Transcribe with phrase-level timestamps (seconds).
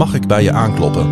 [0.00, 1.06] Mag ik bij je aankloppen?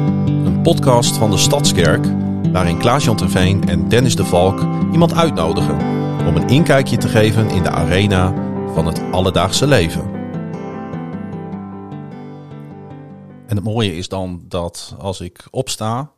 [0.47, 2.07] Een podcast van de Stadskerk
[2.53, 4.61] waarin Klaas-Jan Terveen en Dennis de Valk
[4.93, 5.75] iemand uitnodigen
[6.27, 8.35] om een inkijkje te geven in de arena
[8.75, 10.11] van het alledaagse leven.
[13.47, 16.11] En het mooie is dan dat als ik opsta,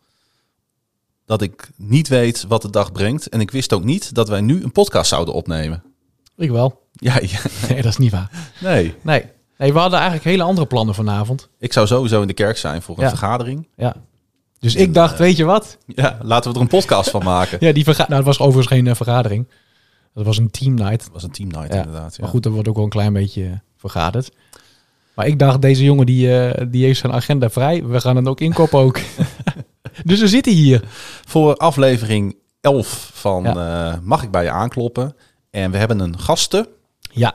[1.27, 3.29] dat ik niet weet wat de dag brengt.
[3.29, 5.83] En ik wist ook niet dat wij nu een podcast zouden opnemen.
[6.37, 6.89] Ik wel.
[6.93, 7.41] Ja, ja.
[7.69, 8.53] Nee, dat is niet waar.
[8.61, 8.95] nee.
[9.03, 9.39] Nee.
[9.61, 11.49] Nee, we hadden eigenlijk hele andere plannen vanavond.
[11.59, 13.09] Ik zou sowieso in de kerk zijn voor een Ja.
[13.09, 13.69] vergadering.
[13.77, 13.95] Ja.
[14.59, 15.77] Dus ik dacht, weet je wat?
[15.87, 17.59] Ja, laten we er een podcast van maken.
[17.67, 19.49] Ja, die verga nou, het was overigens geen eh, vergadering.
[20.15, 21.03] Dat was een team night.
[21.05, 21.79] Het was een team night Ja.
[21.79, 22.17] inderdaad.
[22.17, 22.23] Ja.
[22.23, 24.31] Maar goed, er wordt ook wel een klein beetje eh, vergaderd.
[25.15, 27.85] Maar ik dacht, deze jongen die, eh, die heeft zijn agenda vrij.
[27.85, 28.99] We gaan het ook inkopen ook.
[30.05, 30.83] dus we zitten hier.
[31.27, 33.91] Voor aflevering 11 van Ja.
[33.93, 35.17] eh, Mag ik bij je aankloppen?
[35.51, 36.67] En we hebben een gasten.
[37.13, 37.35] Ja,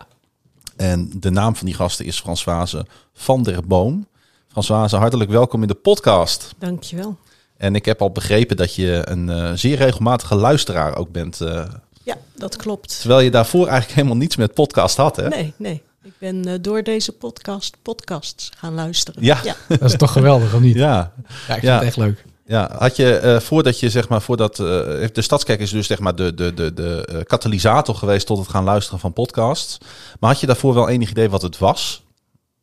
[0.75, 4.07] En de naam van die gasten is Françoise van der Boom.
[4.47, 6.53] Françoise, hartelijk welkom in de podcast.
[6.57, 7.17] Dankjewel.
[7.57, 11.41] En ik heb al begrepen dat je een eh, zeer regelmatige luisteraar ook bent.
[11.41, 11.65] eh,
[12.03, 12.99] Ja, dat klopt.
[12.99, 15.27] terwijl je daarvoor eigenlijk helemaal niets met podcast had, hè?
[15.27, 15.81] Nee, nee.
[16.03, 19.23] Ik ben eh, door deze podcast podcasts gaan luisteren.
[19.23, 19.39] Ja.
[19.43, 19.55] ja.
[19.67, 20.75] dat is toch geweldig, of niet?
[20.75, 21.75] Ja, Ja, ik vind Ja.
[21.75, 22.25] het echt leuk.
[22.47, 24.65] Ja, had je eh, voordat je zeg maar voordat eh,
[25.13, 28.47] de stadskerk is dus zeg maar de de de de eh, katalysator geweest tot het
[28.47, 29.77] gaan luisteren van podcasts.
[30.19, 32.03] Maar had je daarvoor wel enig idee wat het was?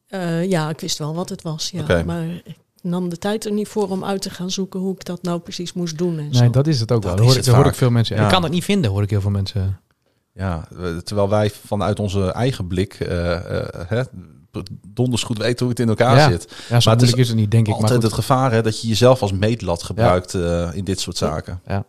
[0.06, 1.70] Eh, ja, ik wist wel wat het was.
[1.72, 2.02] Ja.
[2.04, 5.04] Maar ik nam de tijd er niet voor om uit te gaan zoeken hoe ik
[5.04, 6.18] dat nou precies moest doen.
[6.18, 6.50] En Nee, zo.
[6.50, 7.26] dat is het ook Dat wel.
[7.26, 8.16] Dat hoor, ik- hoor ik veel mensen.
[8.16, 8.22] Ja.
[8.24, 9.80] Ik kan het niet vinden, hoor ik heel veel mensen.
[10.34, 10.68] Ja,
[11.04, 12.96] terwijl wij vanuit onze eigen blik
[13.86, 14.02] hè,
[14.86, 16.28] donders goed weten hoe het in elkaar Ja.
[16.30, 16.46] zit.
[16.48, 17.72] Ja, zo Maar het moeilijk is is het niet, denk ik.
[17.72, 18.10] Maar Altijd goed.
[18.10, 21.60] het gevaar hè, dat je jezelf als meetlat gebruikt eh, in dit soort zaken.
[21.66, 21.84] Ja.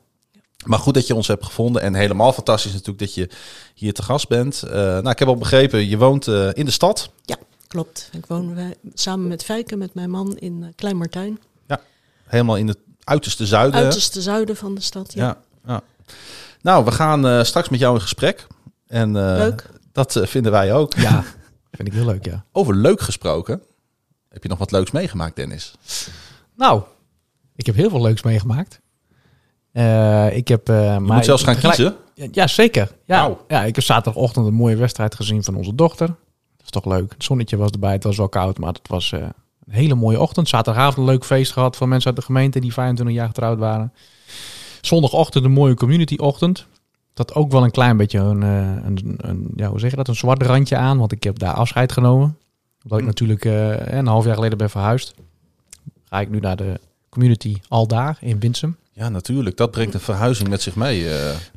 [0.65, 1.81] Maar goed dat je ons hebt gevonden.
[1.81, 3.29] En helemaal fantastisch natuurlijk dat je
[3.73, 4.63] hier te gast bent.
[4.63, 7.11] Eh, nou, ik heb al begrepen, je woont eh, in de stad.
[7.67, 8.09] Klopt.
[8.11, 11.39] Ik woon wij, samen met Fijke, met mijn man, in uh, Klein Martijn.
[12.23, 13.79] Helemaal in het uiterste zuiden.
[13.79, 15.13] Uiterste zuiden van de stad.
[15.13, 15.23] Ja.
[15.25, 15.81] Ja, ja.
[16.61, 18.47] Nou, we gaan eh, straks met jou in gesprek.
[18.87, 19.69] En eh, Leuk.
[19.91, 20.93] dat vinden wij ook.
[20.93, 21.23] Ja,
[21.75, 22.45] vind ik heel leuk, ja.
[22.51, 23.61] Over leuk gesproken.
[24.29, 25.75] Heb je nog wat leuks meegemaakt, Dennis?
[26.55, 26.81] Nou,
[27.55, 28.81] ik heb heel veel leuks meegemaakt.
[29.71, 30.69] Eh, ik heb...
[30.69, 31.95] eh Je moet zelfs gaan kiezen.
[32.15, 32.91] Ja, ja, zeker.
[33.05, 36.07] Ja, ja, ik heb zaterdagochtend een mooie wedstrijd gezien van onze dochter.
[36.07, 37.11] Dat is toch leuk.
[37.13, 37.91] Het zonnetje was erbij.
[37.91, 40.49] Het was wel koud, maar het was eh, een hele mooie ochtend.
[40.49, 43.93] Zaterdagavond een leuk feest gehad van mensen uit de gemeente die 25 jaar getrouwd waren.
[44.81, 46.65] Zondagochtend een mooie communityochtend.
[47.13, 50.07] Dat ook wel een klein beetje een, eh, een, een, ja, hoe zeg je dat,
[50.07, 50.97] een zwart randje aan.
[50.97, 52.37] Want ik heb daar afscheid genomen.
[52.83, 53.05] Omdat ik Hm.
[53.05, 55.13] natuurlijk eh, een half jaar geleden ben verhuisd.
[56.05, 56.79] Ga ik nu naar de
[57.09, 58.77] community Aldaar in Winsum.
[58.91, 59.57] Ja, natuurlijk.
[59.57, 61.03] Dat brengt een verhuizing met zich mee.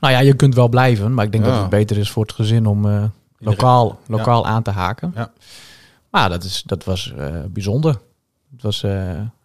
[0.00, 1.50] Nou ja, je kunt wel blijven, maar ik denk Ja.
[1.50, 5.12] dat het beter is voor het gezin om lokaal, lokaal aan te haken.
[5.14, 5.32] Ja.
[6.10, 7.14] Maar dat, is, dat was
[7.48, 7.98] bijzonder.
[8.52, 8.84] Het was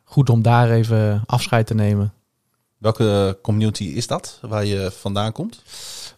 [0.03, 2.13] goed om daar even afscheid te nemen.
[2.77, 5.61] Welke community is dat waar je vandaan komt?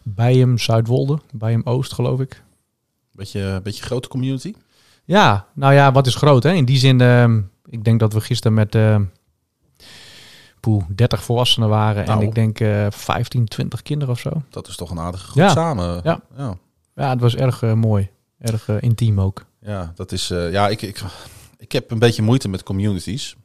[0.04, 2.42] Bij hem Zuidwolde, bij hem Oost geloof ik.
[3.12, 4.54] Beetje, beetje grote community?
[5.04, 6.52] Ja, nou ja, wat is groot hè?
[6.52, 7.34] In die zin, eh,
[7.68, 9.00] ik denk dat we gisteren met eh
[10.60, 12.06] poeh, 30 volwassenen waren.
[12.06, 12.20] Nou.
[12.20, 14.30] En ik denk eh 15, 20 kinderen of zo.
[14.50, 15.48] Dat is toch een aardige groep Ja.
[15.48, 16.00] samen.
[16.04, 16.20] Ja.
[16.36, 16.56] ja.
[16.94, 18.10] Ja, het was erg eh, mooi.
[18.38, 19.44] Erg eh, intiem ook.
[19.60, 20.30] Ja, dat is.
[20.30, 21.02] eh, ja, ik, ik,
[21.58, 23.36] ik heb een beetje moeite met communities.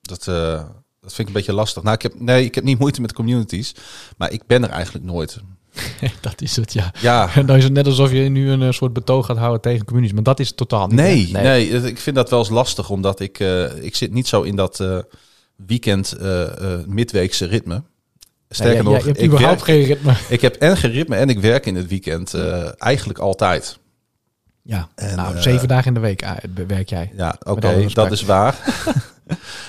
[0.00, 0.52] Dat, eh,
[1.00, 1.82] dat vind ik een beetje lastig.
[1.82, 3.74] Nou, ik heb, nee, ik heb niet moeite met communities,
[4.16, 5.40] maar ik ben er eigenlijk nooit.
[6.20, 6.92] dat is het, ja.
[7.00, 9.60] Ja, En dan is het net alsof je nu een eh, soort betoog gaat houden
[9.60, 10.14] tegen communities.
[10.14, 10.96] Maar dat is het totaal niet.
[10.96, 14.42] nee, nee, ik vind dat wel eens lastig, omdat ik, eh, ik zit niet zo
[14.42, 14.98] in dat eh,
[15.66, 17.82] weekend eh, eh, midweekse ritme.
[18.48, 20.14] Sterker Nee, nog, je hebt ik, überhaupt werk, geen ritme.
[20.36, 22.34] ik heb en geen ritme en ik werk in het weekend
[22.78, 23.78] eigenlijk altijd.
[24.62, 27.12] Ja, En, nou, zeven dagen in de week ah, werk jij.
[27.16, 28.58] Ja, oké, dat is waar.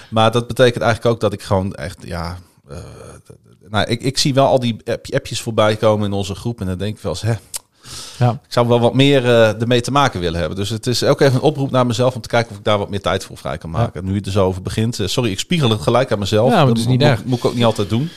[0.09, 2.37] maar dat betekent eigenlijk ook dat ik gewoon echt, ja...
[3.69, 6.65] nou, ik, ik zie wel al die app- appjes voorbij komen in onze groep en
[6.67, 7.33] dan denk ik wel eens, hè,
[8.25, 8.31] Ja.
[8.31, 10.57] ik zou wel wat meer eh, ermee te maken willen hebben.
[10.57, 12.77] Dus het is ook even een oproep naar mezelf om te kijken of ik daar
[12.77, 14.05] wat meer tijd voor vrij kan maken.
[14.05, 14.99] Nu je er zo over begint.
[14.99, 16.49] eh, sorry, ik spiegel het gelijk aan mezelf.
[16.49, 17.23] Ja, maar dat is niet moet, erg.
[17.25, 18.09] moet ik ook niet altijd doen.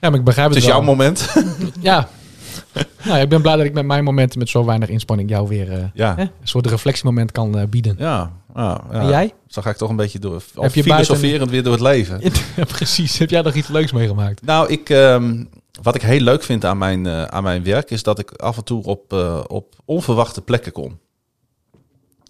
[0.00, 1.34] ja, maar ik begrijp Het het, is jouw moment.
[1.80, 2.08] Ja.
[3.04, 5.72] nou, ik ben blij dat ik met mijn momenten met zo weinig inspanning jou weer
[5.72, 6.14] eh, ja.
[6.14, 7.96] hè, een soort reflectiemoment kan eh, bieden.
[7.98, 9.00] Ja, ja, ja.
[9.00, 9.34] En jij?
[9.46, 12.20] Zo ga ik toch een beetje door, Heb je filosoferend weer door het leven.
[12.56, 13.18] ja, precies.
[13.18, 14.42] Heb jij nog iets leuks meegemaakt?
[14.42, 15.44] Nou, ik, ehm,
[15.82, 18.56] wat ik heel leuk vind aan mijn, eh, aan mijn werk is dat ik af
[18.56, 19.12] en toe op,
[19.46, 20.98] op onverwachte plekken kom.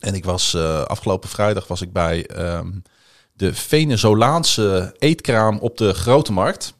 [0.01, 0.57] En ik was
[0.87, 2.71] afgelopen vrijdag was ik bij ehm,
[3.33, 6.75] de Venezolaanse eetkraam op de Grote Markt.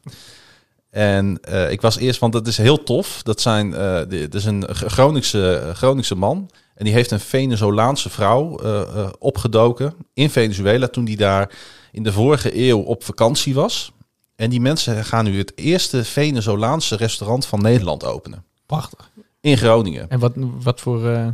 [0.89, 3.23] En eh, ik was eerst, want dat is heel tof.
[3.23, 6.49] Dat zijn, de- dat is een Groningse, Groningse man.
[6.75, 11.51] En die heeft een Venezolaanse vrouw eh, opgedoken in Venezuela toen die daar
[11.91, 13.91] in de vorige eeuw op vakantie was.
[14.35, 18.43] En die mensen gaan nu het eerste Venezolaanse restaurant van Nederland openen.
[18.65, 19.09] Prachtig.
[19.41, 20.09] In Groningen.
[20.09, 21.33] En wat, wat, voor,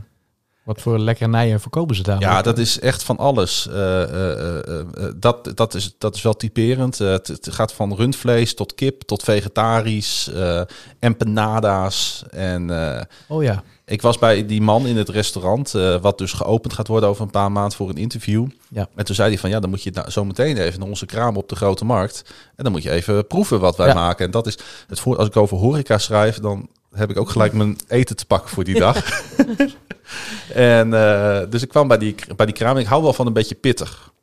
[0.65, 2.19] wat voor lekkernijen verkopen ze daar?
[2.19, 3.67] Ja, dat is echt van alles.
[3.67, 4.85] Eh, eh, eh,
[5.15, 6.97] dat, dat, is, dat is wel typerend.
[6.97, 10.31] Het, het gaat van rundvlees tot kip tot vegetarisch.
[10.99, 12.23] empanadas.
[12.29, 12.69] En
[13.27, 13.63] Oh ja.
[13.85, 15.71] ik was bij die man in het restaurant,
[16.01, 18.47] wat dus geopend gaat worden over een paar maanden voor een interview.
[18.69, 18.87] Ja.
[18.95, 21.05] En toen zei hij van ja, dan moet je nou zo meteen even naar onze
[21.05, 22.23] kraam op de grote markt.
[22.55, 23.93] En dan moet je even proeven wat wij Ja.
[23.93, 24.25] maken.
[24.25, 24.57] En dat is
[24.87, 28.25] het voor als ik over horeca schrijf, dan heb ik ook gelijk mijn eten te
[28.25, 28.95] pakken voor die dag.
[30.53, 32.75] en eh, dus ik kwam bij die, bij die kraam.
[32.75, 34.13] en Ik hou wel van een beetje pittig.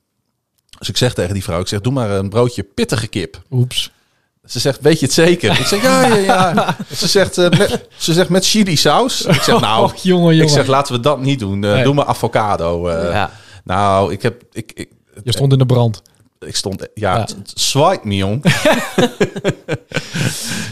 [0.78, 3.42] Dus ik zeg tegen die vrouw, ik zeg, doe maar een broodje pittige kip.
[3.50, 3.90] Oeps.
[4.44, 5.60] Ze zegt, weet je het zeker?
[5.60, 6.76] Ik zeg, ja, ja, ja.
[6.96, 9.22] Ze zegt, eh, met, ze zegt met chili saus.
[9.24, 10.42] Ik zeg, nou, Oh, jongen, jongen.
[10.42, 11.64] ik zeg, laten we dat niet doen.
[11.64, 11.84] Eh, Nee.
[11.84, 12.88] Doe maar avocado.
[12.88, 13.12] eh.
[13.12, 13.30] ja.
[13.64, 14.42] Nou, ik heb...
[14.52, 14.88] Ik, ik,
[15.24, 16.02] Je stond in de brand.
[16.46, 16.86] Ik stond...
[16.94, 17.26] Ja, Ja.
[17.54, 18.44] swipe me, jong.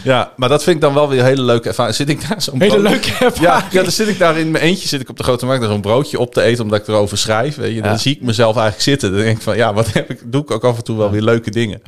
[0.03, 1.95] ja, maar dat vind ik dan wel weer een hele leuke ervaring.
[1.95, 3.37] Zit ik daar zo'n Hele brood- leuke ervaring.
[3.41, 5.61] Ja, ja, dan zit ik daar in mijn eentje, zit ik op de grote markt,
[5.61, 7.55] daar zo'n broodje op te eten, omdat ik erover schrijf.
[7.55, 7.81] Weet je.
[7.81, 7.97] Dan Ja.
[7.97, 9.11] zie ik mezelf eigenlijk zitten.
[9.11, 11.09] Dan denk ik van, ja, wat heb ik, doe ik ook af en toe wel
[11.11, 11.81] weer leuke dingen.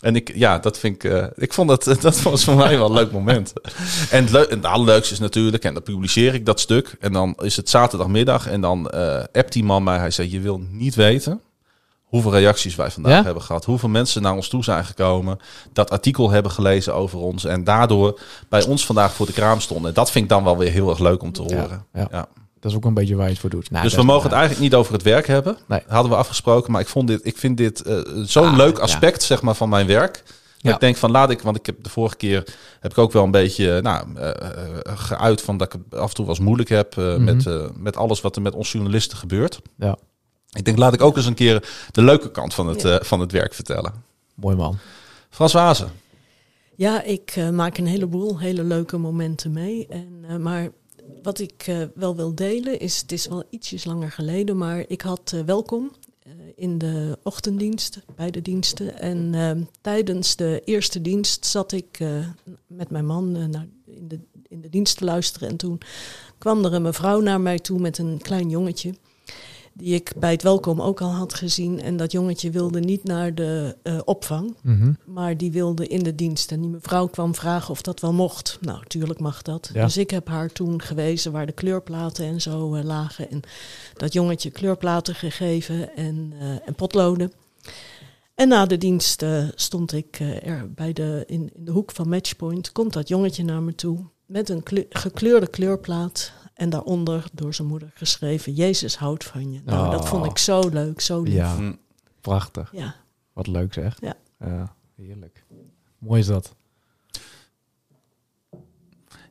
[0.00, 2.86] En ik, ja, dat vind ik, eh, ik vond dat, dat was voor mij wel
[2.86, 3.52] een leuk moment.
[4.10, 6.96] En het, leu- en het allerleukste is natuurlijk, en dan publiceer ik dat stuk.
[7.00, 9.98] En dan is het zaterdagmiddag en dan eh appt die man mij.
[9.98, 11.40] Hij zei, je wil niet weten
[12.14, 13.22] hoeveel reacties wij vandaag Ja?
[13.24, 13.64] hebben gehad.
[13.64, 15.38] Hoeveel mensen naar ons toe zijn gekomen.
[15.72, 17.44] Dat artikel hebben gelezen over ons.
[17.44, 19.88] En daardoor bij ons vandaag voor de kraam stonden.
[19.88, 21.86] En dat vind ik dan wel weer heel erg leuk om te horen.
[21.92, 22.08] ja.
[22.10, 22.26] Ja.
[22.60, 23.70] Dat is ook een beetje waar je het voor doet.
[23.70, 25.56] Nou, Dus we mogen het eigenlijk niet over het werk hebben.
[25.68, 25.80] Nee.
[25.88, 26.72] Hadden we afgesproken.
[26.72, 29.68] Maar ik, vond dit, ik vind dit eh, zo'n Ah, leuk aspect zeg maar, van
[29.68, 30.22] mijn werk.
[30.58, 30.74] Ja.
[30.74, 32.44] ik denk van laat ik, want ik heb de vorige keer
[32.80, 34.38] heb ik ook wel een beetje nou, eh, eh,
[34.84, 37.24] geuit van dat ik het af en toe wel eens moeilijk heb eh, Mhm.
[37.24, 39.60] met, eh, met alles wat er met ons journalisten gebeurt.
[39.76, 39.96] Ja,
[40.54, 42.98] Ik denk laat ik ook eens een keer de leuke kant van het, Ja.
[42.98, 43.92] eh, van het werk vertellen.
[44.34, 44.78] mooi man.
[45.30, 45.90] Frans Wazen.
[46.76, 49.86] Ja, ik eh, maak een heleboel hele leuke momenten mee.
[49.88, 50.70] En, eh, maar
[51.22, 55.00] wat ik eh, wel wil delen is, het is wel ietsjes langer geleden, maar ik
[55.00, 55.90] had welkom
[56.22, 58.98] eh, in de ochtenddienst, bij de diensten.
[59.00, 62.08] En tijdens de eerste dienst zat ik eh,
[62.66, 64.18] met mijn man naar, in, de,
[64.48, 65.48] in de dienst te luisteren.
[65.48, 65.80] En toen
[66.38, 68.94] kwam er een mevrouw naar mij toe met een klein jongetje.
[69.76, 71.80] Die ik bij het welkom ook al had gezien.
[71.80, 74.56] En dat jongetje wilde niet naar de eh, opvang.
[74.62, 74.92] Mhm.
[75.04, 76.52] Maar die wilde in de dienst.
[76.52, 78.58] En die mevrouw kwam vragen of dat wel mocht.
[78.60, 79.70] Nou, natuurlijk mag dat.
[79.72, 79.84] Ja.
[79.84, 83.30] Dus ik heb haar toen gewezen waar de kleurplaten en zo eh, lagen.
[83.30, 83.40] En
[83.94, 87.32] dat jongetje kleurplaten gegeven en, eh, en potloden.
[88.34, 89.24] En na de dienst
[89.54, 92.72] stond ik er bij de, in, in de hoek van Matchpoint.
[92.72, 96.32] Komt dat jongetje naar me toe met een kleur- gekleurde kleurplaat.
[96.54, 99.60] En daaronder door zijn moeder geschreven: Jezus houdt van je.
[99.64, 101.34] Nou, dat vond ik zo leuk, zo lief.
[101.34, 101.72] Ja, Hm.
[102.20, 102.68] prachtig.
[102.72, 102.94] ja.
[103.32, 103.96] Wat leuk zeg.
[104.00, 104.14] Ja.
[104.40, 105.44] Ja, heerlijk.
[105.98, 106.54] Mooi is dat.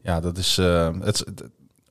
[0.04, 0.58] Ja, dat is.
[0.58, 1.44] eh, het, het-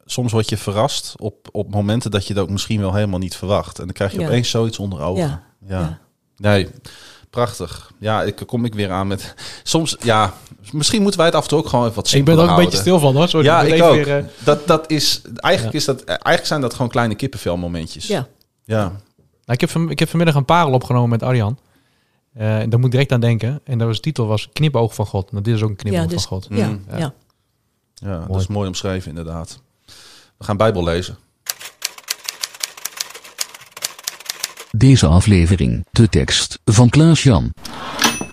[0.05, 3.37] soms word je verrast op, op momenten dat je dat ook misschien wel helemaal niet
[3.37, 3.79] verwacht.
[3.79, 4.26] En dan krijg je Ja.
[4.26, 5.23] opeens zoiets onder ogen.
[5.25, 5.81] Ja, Ja.
[5.81, 6.00] ja.
[6.37, 6.69] Nee,
[7.32, 7.90] prachtig.
[7.99, 9.34] Ja, ik kom ik weer aan met.
[9.62, 10.34] Soms, ja,
[10.73, 12.49] misschien moeten wij het af en toe ook gewoon even wat Ik ben er ook
[12.49, 13.29] een beetje stil van hoor.
[13.29, 13.94] Sorry, Ja, ik ook.
[13.94, 15.79] weer, eh, Dat, dat is, eigenlijk, Ja.
[15.79, 18.06] is dat, eigenlijk zijn dat gewoon kleine kippenvelmomentjes.
[18.06, 18.27] ja.
[18.65, 18.82] ja.
[18.84, 18.94] Nou,
[19.46, 21.58] ik, heb van, ik heb vanmiddag een parel opgenomen met Arjan.
[22.34, 23.60] Eh en daar moet ik direct aan denken.
[23.65, 25.32] En dat was, de titel was Knipoog van God.
[25.32, 26.46] Nou, dit is ook een knipoog Ja, dus- van God.
[26.51, 26.96] Ja, Mm, ja.
[26.98, 27.12] ja.
[27.94, 28.41] Ja, dat Mooi.
[28.41, 29.60] is mooi omschreven inderdaad.
[30.39, 31.17] We gaan Bijbel lezen.
[34.76, 37.52] Deze aflevering, de tekst van Klaas Jan.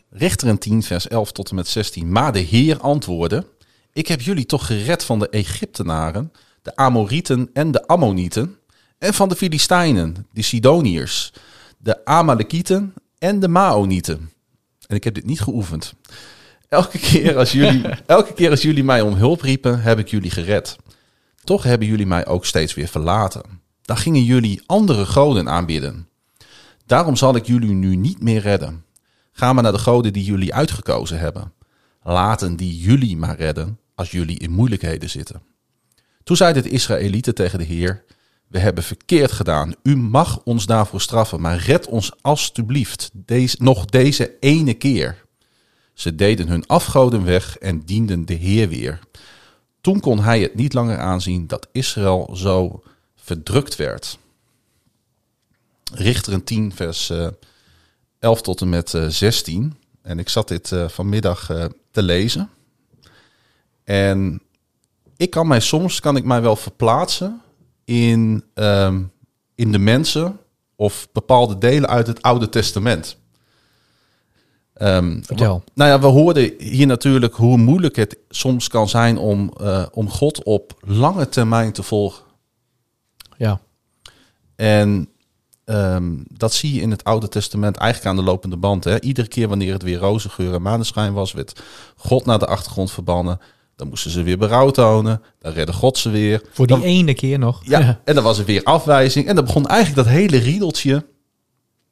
[0.10, 2.12] Richteren 10, vers 11 tot en met 16.
[2.12, 3.46] Maar de Heer antwoordde:
[3.94, 6.32] Ik heb jullie toch gered van de Egyptenaren,
[6.62, 8.58] de Amorieten en de Ammonieten,
[8.98, 11.34] en van de Filistijnen, de Sidoniërs,
[11.78, 14.32] de Amalekieten en de Maonieten.
[14.88, 15.94] En ik heb dit niet geoefend.
[16.70, 20.32] Elke keer als jullie, elke keer als jullie mij om hulp riepen, heb ik jullie
[20.32, 20.76] gered.
[21.44, 23.42] Toch hebben jullie mij ook steeds weer verlaten.
[23.82, 26.09] Dan gingen jullie andere goden aanbidden.
[26.90, 28.86] Daarom zal ik jullie nu niet meer redden.
[29.32, 31.54] Ga maar naar de goden die jullie uitgekozen hebben.
[32.04, 35.42] Laten die jullie maar redden als jullie in moeilijkheden zitten.
[36.24, 38.04] Toen zeiden de Israëlieten tegen de Heer:
[38.48, 39.74] We hebben verkeerd gedaan.
[39.84, 45.26] U mag ons daarvoor straffen, maar red ons alstublieft deze, nog deze ene keer.
[45.94, 49.00] Ze deden hun afgoden weg en dienden de Heer weer.
[49.82, 52.84] Toen kon hij het niet langer aanzien dat Israël zo
[53.16, 54.20] verdrukt werd.
[55.94, 57.28] Richteren 10, vers eh,
[58.20, 59.78] 11 tot en met eh, 16.
[60.02, 62.50] En ik zat dit eh, vanmiddag eh, te lezen.
[63.84, 64.42] En
[65.18, 67.42] ik kan mij soms kan ik mij wel verplaatsen
[67.86, 69.04] in, ehm,
[69.56, 70.40] in de mensen
[70.76, 73.18] of bepaalde delen uit het Oude Testament.
[75.22, 75.64] Vertel.
[75.74, 80.10] nou ja, we hoorden hier natuurlijk hoe moeilijk het soms kan zijn om, eh, om
[80.10, 82.26] God op lange termijn te volgen.
[83.38, 83.60] Ja.
[84.56, 85.10] En
[85.70, 88.84] ehm, dat zie je in het Oude Testament eigenlijk aan de lopende band.
[88.84, 89.02] Hè?
[89.02, 91.62] Iedere keer wanneer het weer roze geur en maneschijn was, werd
[91.96, 93.40] God naar de achtergrond verbannen.
[93.76, 95.22] Dan moesten ze weer berouw tonen.
[95.40, 96.42] Dan redde God ze weer.
[96.52, 97.62] Voor die Dan- ene keer nog.
[97.64, 99.28] ja, en dan was er weer afwijzing.
[99.28, 101.06] En dan begon eigenlijk dat hele riedeltje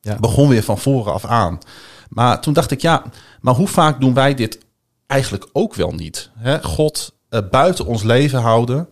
[0.01, 0.15] Ja.
[0.19, 1.57] begon weer van voren af aan.
[2.09, 3.03] Maar toen dacht ik, ja,
[3.41, 4.59] maar hoe vaak doen wij dit
[5.07, 6.29] eigenlijk ook wel niet?
[6.37, 6.63] Hè?
[6.63, 8.87] God eh, buiten ons leven houden.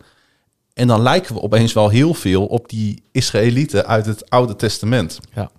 [0.76, 5.20] En dan lijken we opeens wel heel veel op die Israëlieten uit het Oude Testament.
[5.34, 5.50] Ja.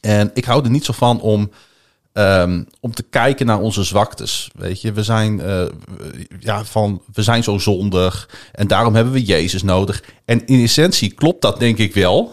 [0.00, 1.50] En ik hou er niet zo van om,
[2.12, 4.50] ehm, om te kijken naar onze zwaktes.
[4.54, 5.64] Weet je, we zijn, eh,
[6.40, 10.04] ja, van, we zijn zo zondig en daarom hebben we Jezus nodig.
[10.24, 12.32] En in essentie klopt dat denk ik wel,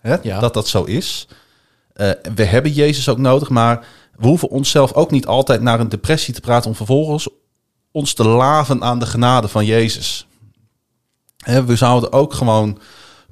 [0.00, 0.40] hè, Ja.
[0.40, 1.28] dat dat zo is.
[1.92, 5.88] Eh, we hebben Jezus ook nodig, maar we hoeven onszelf ook niet altijd naar een
[5.88, 7.28] depressie te praten om vervolgens
[7.92, 10.27] ons te laven aan de genade van Jezus.
[11.48, 12.78] We zouden ook gewoon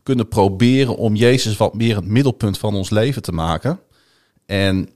[0.02, 3.80] kunnen proberen om Jezus wat meer het middelpunt van ons leven te maken.
[4.46, 4.88] En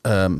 [0.00, 0.38] ehm,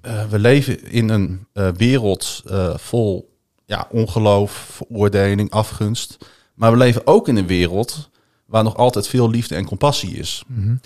[0.00, 6.16] eh, we leven in een eh, wereld eh, vol ja, ongeloof, veroordeling, afgunst.
[6.54, 8.10] Maar we leven ook in een wereld
[8.46, 10.44] waar nog altijd veel liefde en compassie is.
[10.46, 10.76] Mhm.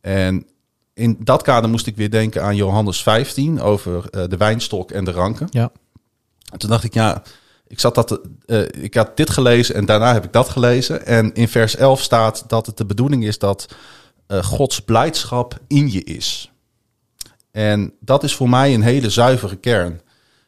[0.00, 0.46] En
[0.94, 5.10] in dat kader moest ik weer denken aan Johannes 15 over de wijnstok en de
[5.10, 5.46] ranken.
[5.50, 5.72] Ja.
[6.52, 7.22] En toen dacht ik, ja,
[7.70, 11.06] ik, zat dat, eh, ik had dit gelezen en daarna heb ik dat gelezen.
[11.06, 13.66] En in vers 11 staat dat het de bedoeling is dat
[14.26, 16.50] eh, Gods blijdschap in je is.
[17.50, 20.00] En dat is voor mij een hele zuivere kern.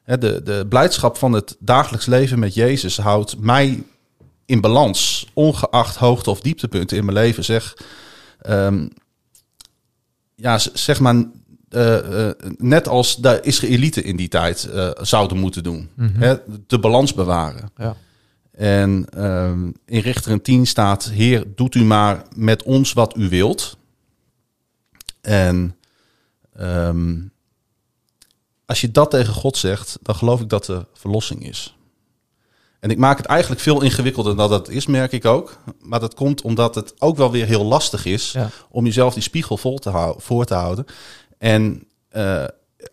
[0.05, 3.83] De, de blijdschap van het dagelijks leven met Jezus houdt mij
[4.47, 7.45] in balans, ongeacht hoogte- of dieptepunten in mijn leven.
[7.45, 7.77] Zeg,
[8.41, 8.89] ehm,
[10.35, 11.25] ja, zeg maar,
[11.73, 15.91] eh, eh, net als de Israëlieten in die tijd eh, zouden moeten doen.
[16.01, 16.35] Hè,
[16.67, 17.71] de balans bewaren.
[17.77, 17.97] Ja.
[18.53, 23.77] En ehm, in Richteren 10 staat: Heer, doet u maar met ons wat u wilt.
[25.21, 25.77] En
[26.57, 27.15] ehm,
[28.67, 31.77] als je dat tegen God zegt, dan geloof ik dat er verlossing is.
[32.81, 35.59] En ik maak het eigenlijk veel ingewikkelder dan dat het is, merk ik ook.
[35.81, 38.51] Maar dat komt omdat het ook wel weer heel lastig is Ja.
[38.71, 40.85] om jezelf die spiegel vol te hou- voor te houden.
[41.43, 42.45] En eh,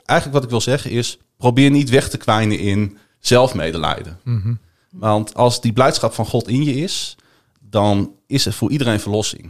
[0.06, 4.20] eigenlijk wat ik wil zeggen is, probeer niet weg te kwijnen in zelfmedelijden.
[4.24, 4.54] Mhm.
[4.92, 7.16] Want als die blijdschap van God in je is,
[7.60, 9.50] dan is er voor iedereen verlossing.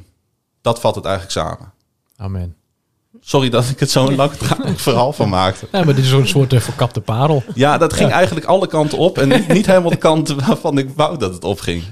[0.62, 1.74] Dat vat het eigenlijk samen.
[2.16, 2.56] Amen.
[3.20, 5.68] Sorry dat ik het zo'n langdradig verhaal van maakte.
[5.72, 7.44] Ja, maar dit is zo'n soort uh, verkapte parel.
[7.54, 10.90] Ja, dat ging eigenlijk alle kanten op en niet, niet helemaal de kant waarvan ik
[10.96, 11.84] wou dat het opging.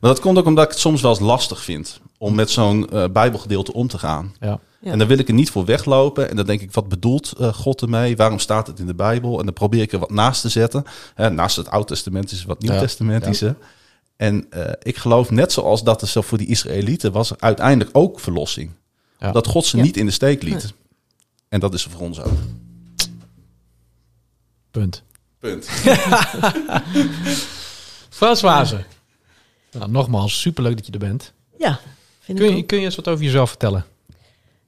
[0.00, 2.90] Maar dat komt ook omdat ik het soms wel eens lastig vind om met zo'n
[2.90, 4.34] eh, bijbelgedeelte om te gaan.
[4.40, 4.60] Ja.
[4.80, 4.90] Ja.
[4.92, 6.30] En dan wil ik er niet voor weglopen.
[6.30, 8.16] En dan denk ik, wat bedoelt eh, God ermee?
[8.16, 9.38] Waarom staat het in de Bijbel?
[9.38, 10.84] En dan probeer ik er wat naast te zetten.
[11.14, 13.56] Hè, naast het Oud Testament is wat Nieuw-Testamentische.
[14.16, 17.90] En eh, ik geloof net zoals dat er zo voor die Israëlieten was, er uiteindelijk
[17.96, 18.70] ook verlossing.
[19.18, 19.32] Ja.
[19.32, 19.82] Dat God ze Ja.
[19.82, 20.62] niet in de steek liet.
[20.62, 20.72] Nee.
[21.48, 22.32] En dat is er voor ons ook.
[24.70, 25.02] Punt.
[25.38, 25.68] Punt.
[28.10, 28.84] Frans Wazen.
[29.72, 31.32] Nou, nogmaals, superleuk dat je er bent.
[31.58, 31.80] Ja,
[32.20, 32.66] vind Kun ik je, ook.
[32.66, 33.84] kun je eens wat over jezelf vertellen?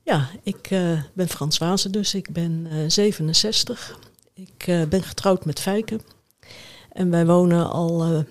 [0.08, 2.14] Ja, ik eh, ben Frans Wazen dus.
[2.14, 3.98] Ik ben eh, uh, 67.
[4.34, 6.00] Ik eh, ben getrouwd met Fijke.
[6.92, 8.24] En wij wonen al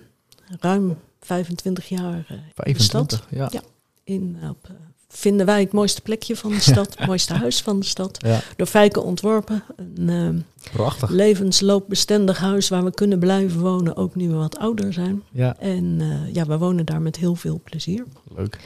[0.60, 3.22] ruim 25 jaar 25, in de stad.
[3.30, 3.48] Ja.
[3.50, 3.62] ja
[4.04, 4.70] in, op,
[5.08, 8.24] vinden wij het mooiste plekje van de stad, het mooiste huis van de stad.
[8.56, 9.62] Door Fijke ontworpen.
[9.76, 10.38] Een ehm,
[10.72, 11.10] Prachtig.
[11.10, 15.22] levensloopbestendig huis waar we kunnen blijven wonen, ook nu we wat ouder zijn.
[15.30, 15.56] Ja.
[15.58, 16.00] En
[16.32, 18.04] ja, we wonen daar met heel veel plezier.
[18.34, 18.58] Leuk.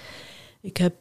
[0.61, 0.95] Ik heb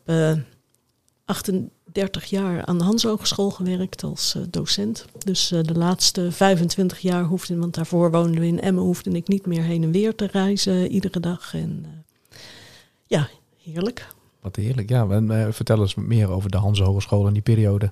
[1.25, 5.05] 28 30 jaar aan de Hans Hogeschool gewerkt als eh, docent.
[5.17, 9.27] Dus eh, de laatste 25 jaar hoefde, want daarvoor woonden we in Emmen, hoefde ik
[9.27, 11.53] niet meer heen en weer te reizen iedere dag.
[11.53, 12.39] En eh,
[13.07, 13.29] ja,
[13.63, 14.07] heerlijk.
[14.41, 15.51] Wat heerlijk, ja.
[15.51, 17.91] Vertel eens meer over de Hans Hogeschool en die periode.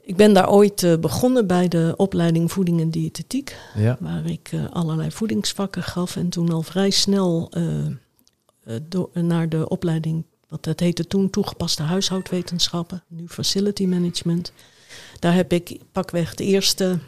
[0.00, 3.56] Ik ben daar ooit begonnen bij de opleiding voeding en diëtetiek,
[4.00, 7.50] waar ik allerlei voedingsvakken gaf en toen al vrij snel
[9.12, 10.24] naar de opleiding
[10.60, 14.52] het heette toen toegepaste huishoudwetenschappen, nu facility management.
[15.18, 16.98] Daar heb ik pakweg de eerste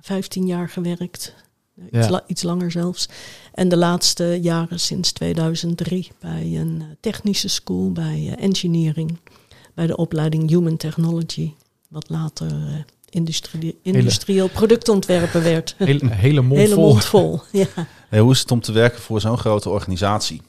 [0.00, 1.34] 15 jaar gewerkt,
[1.76, 2.10] iets, Ja.
[2.10, 3.08] la- iets langer zelfs.
[3.54, 9.18] En de laatste jaren sinds 2003 bij een eh, technische school, bij eh, engineering,
[9.74, 11.52] bij de opleiding Human Technology,
[11.88, 12.74] wat later eh,
[13.10, 15.74] industrie, industrieel productontwerpen werd.
[15.78, 16.88] hele, hele mond Hele vol.
[16.88, 17.40] mond vol.
[17.52, 17.66] Ja.
[18.08, 20.42] Hey, hoe is het om te werken voor zo'n grote organisatie?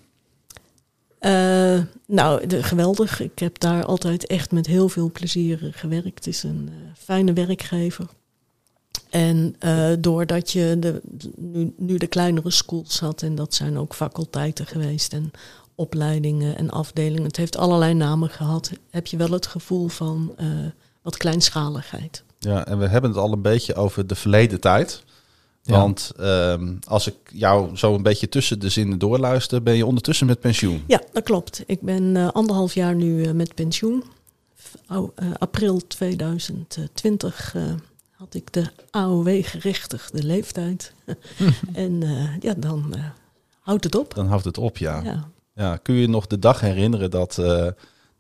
[1.19, 3.19] Eh, nou, geweldig.
[3.19, 6.15] Ik heb daar altijd echt met heel veel plezier eh, gewerkt.
[6.15, 8.05] Het is een eh, fijne werkgever.
[9.09, 9.55] En
[9.99, 11.01] doordat je de,
[11.35, 15.31] nu, nu de kleinere schools had, en dat zijn ook faculteiten geweest en
[15.75, 20.35] opleidingen en afdelingen, het heeft allerlei namen gehad, heb je wel het gevoel van
[21.01, 22.23] wat kleinschaligheid.
[22.39, 25.03] Ja, en we hebben het al een beetje over de verleden tijd.
[25.67, 25.77] Ja.
[25.77, 30.27] Want ehm, als ik jou zo een beetje tussen de zinnen doorluister, ben je ondertussen
[30.27, 30.83] met pensioen.
[30.87, 31.63] Ja, dat klopt.
[31.65, 34.03] Ik ben eh, anderhalf jaar nu eh, met pensioen.
[34.87, 35.03] Eh,
[35.37, 37.63] april 2020 eh,
[38.11, 40.93] had ik de AOW-gerechtigde leeftijd.
[41.73, 42.01] en
[42.39, 42.95] ja, dan
[43.59, 44.13] houdt het op.
[44.13, 45.01] Dan houdt het op, ja.
[45.03, 45.29] Ja.
[45.53, 45.77] ja.
[45.77, 47.41] Kun je je nog de dag herinneren dat,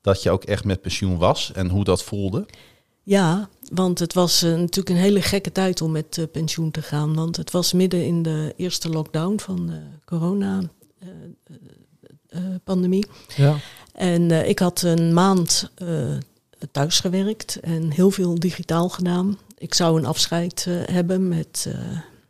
[0.01, 2.45] dat je ook echt met pensioen was en hoe dat voelde?
[3.09, 6.81] Ja, want het was eh, natuurlijk een hele gekke tijd om met eh, pensioen te
[6.81, 7.15] gaan.
[7.15, 13.05] Want het was midden in de eerste lockdown van de corona-pandemie.
[13.35, 13.55] Ja.
[13.93, 15.87] en eh, ik had een maand eh,
[16.71, 19.37] thuis gewerkt en heel veel digitaal gedaan.
[19.57, 21.73] Ik zou een afscheid eh, hebben met eh,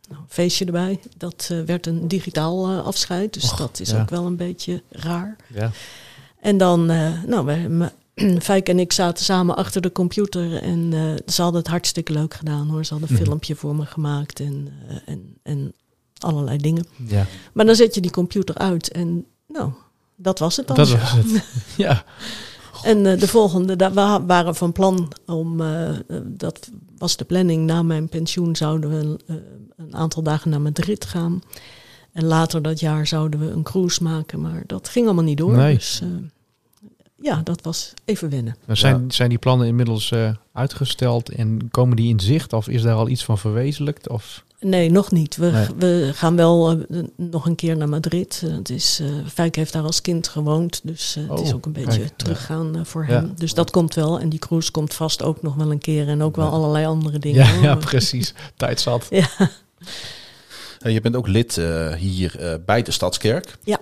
[0.08, 1.00] nou, een feestje erbij.
[1.16, 4.00] Dat eh, werd een digitaal eh, afscheid, dus Och, dat is ja.
[4.00, 5.36] ook wel een beetje raar.
[5.54, 5.70] Ja.
[6.40, 7.90] En dan, eh, nou, m-
[8.42, 11.00] Fijk en ik zaten samen achter de computer en eh,
[11.32, 12.84] ze hadden het hartstikke leuk gedaan hoor.
[12.84, 13.24] Ze hadden een Mhm.
[13.24, 15.72] filmpje voor me gemaakt en, eh, en, en
[16.18, 16.86] allerlei dingen.
[17.06, 17.26] ja.
[17.52, 19.72] Maar dan zet je die computer uit en nou,
[20.16, 20.76] dat was het dan.
[20.76, 21.44] Dat was het.
[21.76, 22.04] Ja.
[22.82, 25.62] En eh, de volgende, daar wa- waren van plan om,
[26.24, 29.18] dat was de planning, na mijn pensioen zouden we
[29.76, 31.42] een aantal dagen naar Madrid gaan.
[32.12, 35.56] En later dat jaar zouden we een cruise maken, maar dat ging allemaal niet door.
[35.56, 35.74] Nee.
[35.74, 36.02] Dus
[37.20, 38.56] ja, dat was even wennen.
[38.68, 39.04] Zijn, Ja.
[39.14, 42.52] zijn die plannen inmiddels eh, uitgesteld en komen die in zicht?
[42.52, 44.08] Of is daar al iets van verwezenlijkt?
[44.08, 44.44] Of...
[44.60, 45.36] Nee, nog niet.
[45.36, 45.66] We, Nee.
[45.76, 48.42] we gaan wel eh, nog een keer naar Madrid.
[48.44, 51.54] Eh, het is, eh Fijk heeft daar als kind gewoond, dus eh, het is Oh,
[51.54, 53.12] ook een beetje kijk, teruggaan voor Ja.
[53.12, 53.32] hem.
[53.36, 54.20] Dus dat komt wel.
[54.20, 56.08] En die cruise komt vast ook nog wel een keer.
[56.08, 56.50] En ook wel Ja.
[56.50, 57.60] allerlei andere dingen.
[57.60, 57.76] Ja, hoor.
[57.84, 58.34] precies.
[58.56, 59.06] Tijd zat.
[59.10, 59.28] Ja.
[60.78, 63.56] Je bent ook lid eh, hier eh, bij de Stadskerk.
[63.64, 63.78] Ja.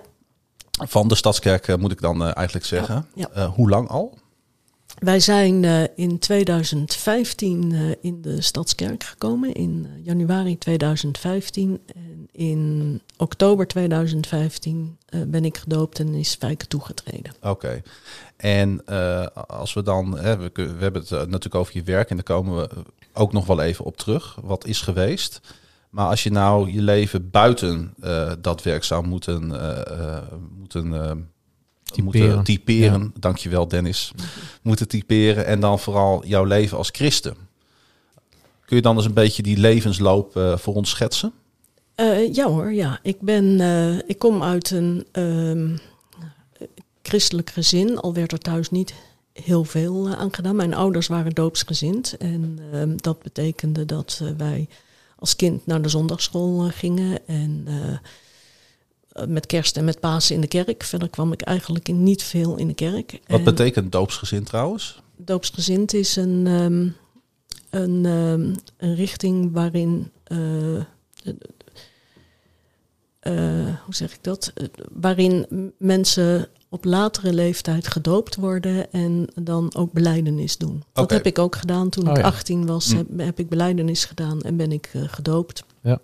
[0.77, 3.05] Van de Stadskerk eh, moet ik dan eh, eigenlijk zeggen.
[3.15, 4.17] Ja, Eh, hoe lang al?
[4.97, 5.63] Wij zijn
[5.95, 11.79] in 2015 eh, in de Stadskerk gekomen, in januari 2015.
[11.95, 17.33] En in oktober 2015 eh, ben ik gedoopt en is Fijk toegetreden.
[17.41, 17.81] Oké.
[18.37, 18.85] En
[19.47, 22.57] als we dan, hè, we, we hebben het natuurlijk over je werk en daar komen
[22.57, 22.69] we
[23.13, 24.37] ook nog wel even op terug.
[24.43, 25.41] Wat is geweest?
[25.97, 30.23] Maar als je nou je leven buiten eh, dat werk zou moeten, eh, eh,
[30.57, 31.11] moeten, eh,
[31.83, 32.03] Typeren.
[32.03, 34.11] moeten typeren, dankjewel Dennis,
[34.61, 37.35] moeten typeren en dan vooral jouw leven als christen.
[38.65, 41.33] Kun je dan eens een beetje die levensloop voor ons schetsen?
[41.95, 42.99] Eh, ja hoor, ja.
[43.03, 45.77] Ik, ben, eh, ik kom uit een ehm,
[47.01, 48.93] christelijk gezin, al werd er thuis niet
[49.33, 50.55] heel veel aan gedaan.
[50.55, 54.67] Mijn ouders waren doopsgezind en ehm, dat betekende dat wij
[55.19, 60.41] als kind naar de zondagschool eh, gingen en eh, met kerst en met Pasen in
[60.41, 60.83] de kerk.
[60.83, 63.11] Verder kwam ik eigenlijk in niet veel in de kerk.
[63.27, 65.01] Wat En betekent doopsgezin trouwens?
[65.15, 66.87] Doopsgezind is een, ehm,
[67.83, 70.11] een, ehm, een richting waarin.
[73.19, 74.53] eh, hoe zeg ik dat?
[74.91, 75.45] Waarin
[75.77, 80.83] mensen op latere leeftijd gedoopt worden en dan ook beleidenis doen.
[80.93, 82.23] Dat heb ik ook gedaan toen Oh ik ja.
[82.23, 82.89] 18 was.
[82.89, 82.97] Hm.
[82.97, 85.63] Heb, heb ik beleidenis gedaan en ben ik eh, gedoopt.
[85.81, 85.99] Ja.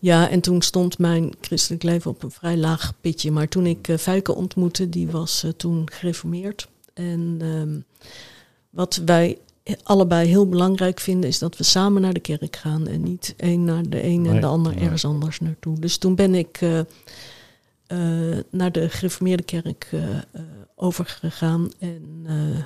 [0.00, 3.30] Ja, en toen stond mijn christelijk leven op een vrij laag pitje.
[3.30, 6.68] Maar toen ik uh, ontmoette, die was uh, toen gereformeerd.
[6.94, 7.84] En um,
[8.70, 9.38] wat wij
[9.82, 12.86] allebei heel belangrijk vinden, is dat we samen naar de kerk gaan.
[12.86, 14.84] En niet één naar de een Nee, en de ander nee.
[14.84, 15.78] ergens anders naartoe.
[15.78, 16.80] Dus toen ben ik uh,
[18.50, 20.02] naar de gereformeerde kerk uh,
[20.74, 21.70] overgegaan.
[21.78, 22.58] En uh,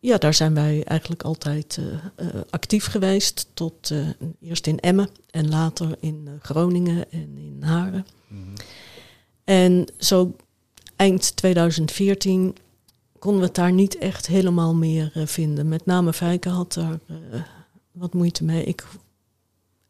[0.00, 3.46] ja, daar zijn wij eigenlijk altijd uh, actief geweest.
[3.54, 4.08] Tot uh,
[4.40, 8.06] eerst in Emmen en later in uh, Groningen en in Haren.
[8.28, 8.54] Mm-hmm.
[9.44, 10.36] En zo
[10.96, 12.56] eind 2014
[13.18, 15.68] konden we het daar niet echt helemaal meer uh, vinden.
[15.68, 17.40] Met name Fijke had daar uh,
[17.92, 18.64] wat moeite mee.
[18.64, 18.84] Ik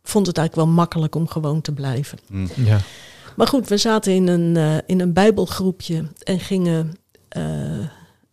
[0.03, 2.19] vond het eigenlijk wel makkelijk om gewoon te blijven.
[2.27, 2.49] Mm.
[2.57, 2.81] Ja.
[3.41, 6.97] Maar goed, we zaten in een, uh, in een bijbelgroepje en gingen
[7.37, 7.45] uh,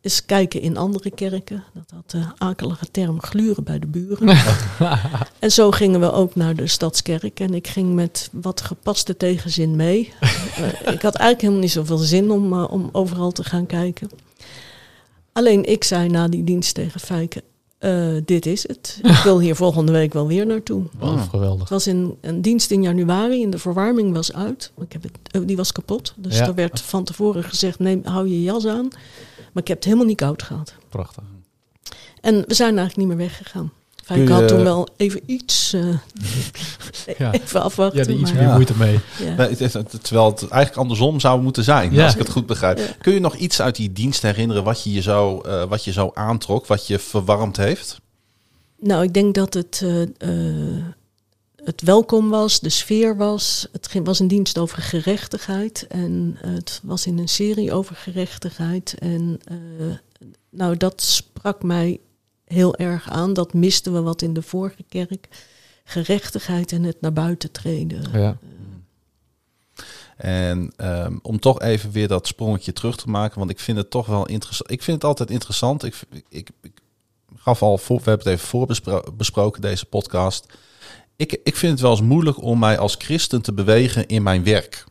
[0.01, 1.63] eens kijken in andere kerken.
[1.73, 4.37] Dat had de akelige term gluren bij de buren.
[5.39, 7.39] en zo gingen we ook naar de Stadskerk.
[7.39, 10.13] En ik ging met wat gepaste tegenzin mee.
[10.21, 14.09] uh, ik had eigenlijk helemaal niet zoveel zin om, om overal te gaan kijken.
[15.31, 17.43] Alleen ik zei na die dienst tegen Fijke...
[17.77, 18.99] eh, dit is het.
[19.03, 20.83] Ik wil hier volgende week wel weer naartoe.
[20.99, 21.59] Oh, geweldig.
[21.59, 24.71] Het was in een dienst in januari en de verwarming was uit.
[24.79, 25.11] Ik heb het,
[25.41, 26.13] oh, die was kapot.
[26.17, 26.45] Dus Ja.
[26.47, 28.87] er werd van tevoren gezegd, neem, hou je jas aan.
[29.53, 30.73] Maar ik heb het helemaal niet koud gehad.
[30.89, 31.23] Prachtig.
[32.21, 33.71] En we zijn eigenlijk niet meer weggegaan.
[34.09, 35.81] Ik je- had toen wel even iets eh,
[37.17, 37.31] Ja.
[37.33, 37.99] even afwachten.
[37.99, 38.53] Ja, die iets maar- meer Ja.
[38.55, 38.99] moeite mee.
[39.19, 39.35] ja.
[39.35, 42.03] Nee, het is- het- terwijl het eigenlijk andersom zou moeten zijn, Ja.
[42.03, 42.77] als ik het goed begrijp.
[42.77, 42.85] Ja.
[43.01, 45.91] Kun je nog iets uit die dienst herinneren wat je, je zo, eh, wat je
[45.91, 47.99] zo aantrok, wat je verwarmd heeft?
[48.79, 50.83] Nou, ik denk dat het, eh, eh,
[51.63, 53.67] het welkom was, de sfeer was.
[53.71, 55.85] Het ging- was een dienst over gerechtigheid.
[55.89, 58.95] En het was in een serie over gerechtigheid.
[58.99, 59.55] En eh,
[60.49, 61.99] nou, dat sprak mij
[62.47, 63.33] heel erg aan.
[63.33, 65.27] Dat misten we wat in de vorige kerk.
[65.83, 68.19] Gerechtigheid en het naar buiten treden.
[68.19, 68.37] Ja.
[70.17, 73.89] En ehm, om toch even weer dat sprongetje terug te maken, want ik vind het
[73.89, 74.71] toch wel interessant.
[74.71, 75.83] Ik vind het altijd interessant.
[75.83, 76.81] Ik, ik, ik, ik
[77.35, 80.45] gaf al voor, we hebben het even voorbesproken, deze podcast.
[81.15, 84.43] Ik, ik vind het wel eens moeilijk om mij als christen te bewegen in mijn
[84.43, 84.85] werk.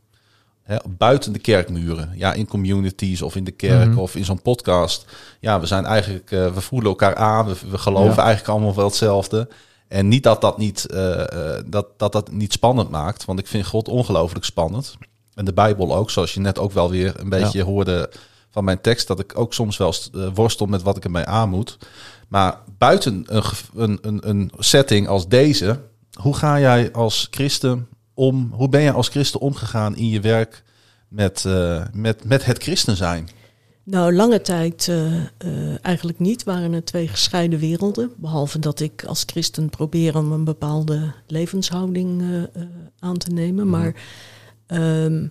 [0.89, 2.13] Buiten de kerkmuren.
[2.15, 3.99] Ja, in communities of in de kerk Mhm.
[3.99, 5.05] of in zo'n podcast.
[5.41, 7.47] Ja, we zijn eigenlijk, eh, we voelen elkaar aan.
[7.47, 8.23] We, we geloven Ja.
[8.23, 9.49] eigenlijk allemaal wel hetzelfde.
[9.89, 11.21] En niet dat dat niet, eh,
[11.57, 13.25] eh, dat, dat dat niet spannend maakt.
[13.25, 14.97] Want ik vind God ongelooflijk spannend.
[15.35, 18.11] En de Bijbel ook, zoals je net ook wel weer een beetje hoorde
[18.51, 19.07] van mijn tekst.
[19.07, 19.95] Dat ik ook soms wel
[20.35, 21.79] worstel met wat ik ermee aan moet.
[22.29, 23.25] Maar buiten
[23.75, 25.81] een, een, een setting als deze,
[26.21, 28.51] hoe ga jij als christen om?
[28.53, 30.63] Hoe ben jij als christen omgegaan in je werk
[31.09, 33.29] met, eh, met, met het christen zijn?
[33.83, 35.25] Nou, lange tijd eh, eh,
[35.83, 36.45] eigenlijk niet.
[36.45, 38.13] Waren er twee gescheiden werelden.
[38.17, 42.23] Behalve dat ik als christen probeer om een bepaalde levenshouding
[42.99, 43.69] aan te nemen.
[43.69, 43.95] Maar
[44.67, 45.27] ehm,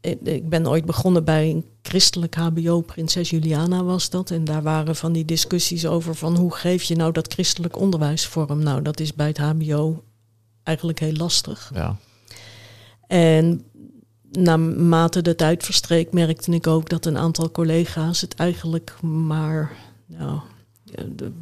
[0.00, 2.80] ik, ik ben ooit begonnen bij een christelijk HBO.
[2.80, 4.30] Prinses Juliana was dat.
[4.30, 8.26] En daar waren van die discussies over van hoe geef je nou dat christelijk onderwijs
[8.26, 8.62] vorm.
[8.62, 10.02] Nou, dat is bij het HBO
[10.70, 11.70] eigenlijk heel lastig.
[11.74, 11.96] Ja.
[13.06, 13.64] En
[14.30, 19.72] naarmate de tijd verstreek, merkte ik ook dat een aantal collega's het eigenlijk maar
[20.06, 20.40] nou,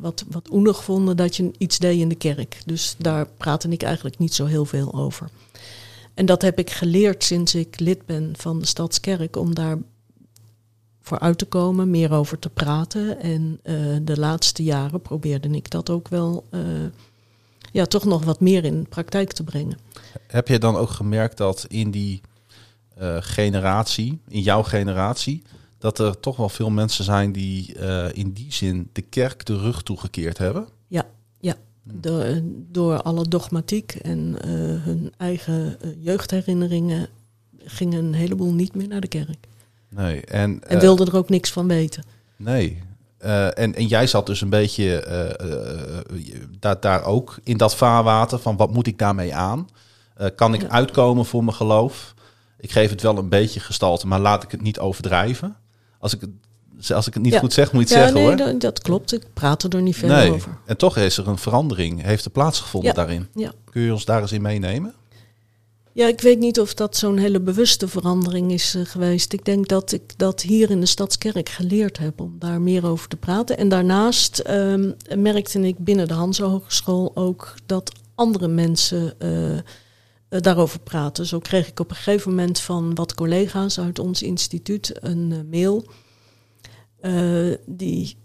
[0.00, 2.62] wat, wat oenig vonden dat je iets deed in de kerk.
[2.66, 5.28] Dus daar praatte ik eigenlijk niet zo heel veel over.
[6.14, 9.78] En dat heb ik geleerd sinds ik lid ben van de Stadskerk, om daar
[11.00, 13.20] voor uit te komen, meer over te praten.
[13.20, 16.60] En eh, de laatste jaren probeerde ik dat ook wel eh,
[17.72, 19.78] ja, toch nog wat meer in praktijk te brengen.
[20.26, 22.20] Heb je dan ook gemerkt dat in die
[22.96, 25.42] eh, generatie, in jouw generatie,
[25.78, 29.58] dat er toch wel veel mensen zijn die eh, in die zin de kerk de
[29.58, 30.68] rug toegekeerd hebben?
[32.00, 34.50] De- door alle dogmatiek en eh,
[34.84, 37.08] hun eigen jeugdherinneringen
[37.58, 39.46] gingen een heleboel niet meer naar de kerk.
[39.88, 40.20] Nee.
[40.20, 42.04] En, En wilden er ook niks van weten.
[42.36, 42.82] Nee.
[43.18, 47.76] Eh, en, en jij zat dus een beetje eh, eh, daar, daar ook in dat
[47.76, 49.68] vaarwater van wat moet ik daarmee aan?
[50.36, 50.68] Kan ik Ja.
[50.68, 52.14] uitkomen voor mijn geloof?
[52.60, 55.56] Ik geef het wel een beetje gestalte, maar laat ik het niet overdrijven.
[55.98, 57.38] Als ik, het- als ik het niet Ja.
[57.38, 58.52] goed zeg, moet je Ja, het zeggen nee, hoor.
[58.52, 59.12] dat, dat klopt.
[59.12, 60.32] Ik praat er niet verder Nee.
[60.32, 60.58] over.
[60.66, 62.96] En toch is er een verandering, heeft er plaatsgevonden Ja.
[62.96, 63.28] daarin.
[63.34, 63.52] Ja.
[63.70, 64.94] Kun je ons daar eens in meenemen?
[65.98, 69.32] Ja, ik weet niet of dat zo'n hele bewuste verandering is eh, geweest.
[69.32, 73.08] Ik denk dat ik dat hier in de Stadskerk geleerd heb om daar meer over
[73.08, 73.58] te praten.
[73.58, 79.62] En daarnaast ehm, merkte ik binnen de Hanse Hogeschool ook dat andere mensen eh, eh,
[80.28, 81.26] daarover praten.
[81.26, 85.84] Zo kreeg ik op een gegeven moment van wat collega's uit ons instituut een mail.
[87.66, 88.16] die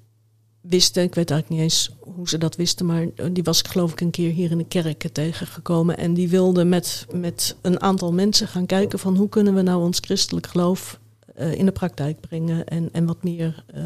[0.70, 3.68] wisten, ik weet eigenlijk niet eens hoe ze dat wisten, maar eh, die was ik
[3.68, 5.98] geloof ik een keer hier in de kerk tegengekomen.
[5.98, 9.84] En die wilde met, met een aantal mensen gaan kijken van hoe kunnen we nou
[9.84, 11.00] ons christelijk geloof
[11.36, 13.82] eh, in de praktijk brengen en, en wat meer eh,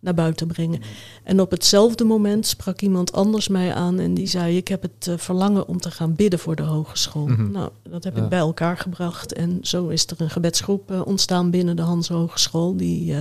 [0.00, 0.80] naar buiten brengen.
[1.24, 5.10] En op hetzelfde moment sprak iemand anders mij aan en die zei: Ik heb het
[5.16, 7.26] verlangen om te gaan bidden voor de hogeschool.
[7.26, 7.50] Mhm.
[7.50, 8.22] Nou, dat heb Ja.
[8.22, 9.32] ik bij elkaar gebracht.
[9.32, 13.14] En zo is er een gebedsgroep ontstaan binnen de Hans Hogeschool, die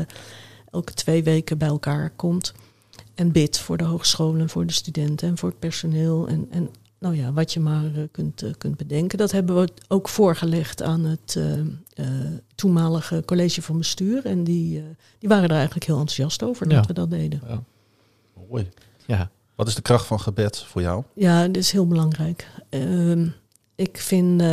[0.72, 2.54] elke twee weken bij elkaar komt
[3.16, 6.28] en bidt voor de hogeschool en voor de studenten en voor het personeel.
[6.28, 9.18] En, en nou ja, wat je maar eh, kunt, eh, kunt bedenken.
[9.18, 14.26] Dat hebben we ook voorgelegd aan het eh, eh, toenmalige college van bestuur.
[14.26, 14.84] En die,
[15.20, 16.76] die waren er eigenlijk heel enthousiast over Ja.
[16.76, 17.42] dat we dat deden.
[17.48, 17.64] Ja.
[18.50, 18.70] Mooi.
[19.06, 19.30] ja.
[19.56, 21.04] Wat is de kracht van gebed voor jou?
[21.14, 22.48] Ja, dat is heel belangrijk.
[22.70, 23.28] Ehm,
[23.76, 24.44] ik vind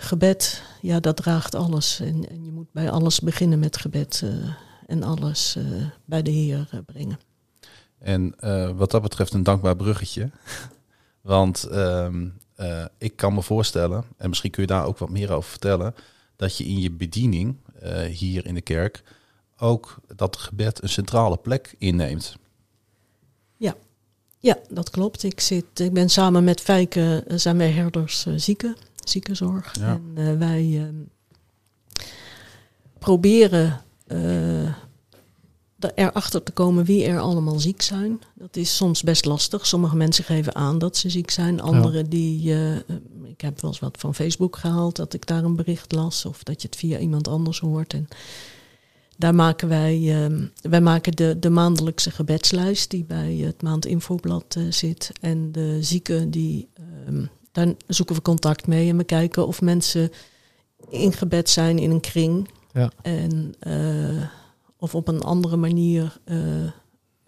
[0.00, 2.00] gebed, ja, dat draagt alles.
[2.00, 4.30] En, en je moet bij alles beginnen met gebed eh,
[4.86, 5.64] en alles eh,
[6.04, 7.18] bij de Heer eh, brengen.
[7.98, 10.30] En eh, wat dat betreft een dankbaar bruggetje.
[11.20, 15.32] Want ehm, eh, ik kan me voorstellen, en misschien kun je daar ook wat meer
[15.32, 15.94] over vertellen,
[16.36, 17.56] dat je in je bediening
[18.10, 19.02] hier in de kerk
[19.56, 22.36] ook dat gebed een centrale plek inneemt.
[24.44, 25.22] Ja, dat klopt.
[25.22, 29.74] Ik, zit, ik ben samen met Fijke, eh, zijn wij herders uh, zieken, ziekenzorg.
[29.78, 30.00] Ja.
[30.14, 30.94] En wij ehm,
[32.98, 33.83] proberen
[35.94, 38.20] erachter te komen wie er allemaal ziek zijn.
[38.34, 39.66] Dat is soms best lastig.
[39.66, 41.60] Sommige mensen geven aan dat ze ziek zijn.
[41.60, 42.54] Anderen die...
[42.54, 42.76] eh,
[43.24, 46.24] ik heb wel eens wat van Facebook gehaald, dat ik daar een bericht las.
[46.24, 47.92] Of dat je het via iemand anders hoort.
[47.92, 48.08] En
[49.16, 54.62] daar maken wij, ehm, wij maken de, de maandelijkse gebedslijst die bij het maandinfoblad eh,
[54.70, 55.10] zit.
[55.20, 60.10] En de zieken, die, ehm, daar zoeken we contact mee en we kijken of mensen
[60.88, 62.48] in gebed zijn in een kring.
[62.74, 62.90] Ja.
[63.02, 64.26] En, eh,
[64.76, 66.38] of op een andere manier eh,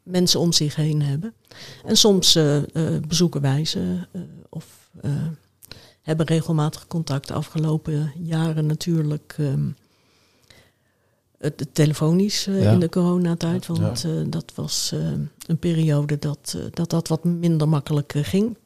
[0.02, 1.35] mensen om zich heen hebben.
[1.85, 2.62] En soms eh,
[3.09, 3.98] bezoeken wij ze
[4.48, 4.90] of
[6.02, 7.28] hebben regelmatig contact.
[7.28, 9.68] De afgelopen jaren natuurlijk ehm,
[11.38, 12.72] het, telefonisch Ja.
[12.72, 13.66] in de coronatijd.
[13.66, 14.92] Want dat was
[15.46, 18.56] een periode dat, dat dat wat minder makkelijk ging.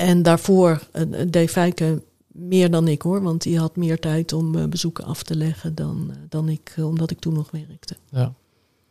[0.00, 3.22] En daarvoor eh, deed Fijke meer dan ik hoor.
[3.22, 6.72] Want die had meer tijd om eh, bezoeken af te leggen dan, eh, dan ik,
[6.76, 7.96] eh, omdat ik toen nog werkte.
[8.10, 8.34] Ja.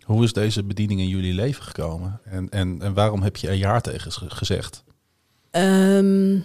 [0.03, 2.19] Hoe is deze bediening in jullie leven gekomen?
[2.23, 4.83] En, en, en waarom heb je er ja tegen ge- gezegd?
[5.51, 6.39] Ehm,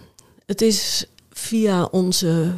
[0.46, 2.54] het is via onze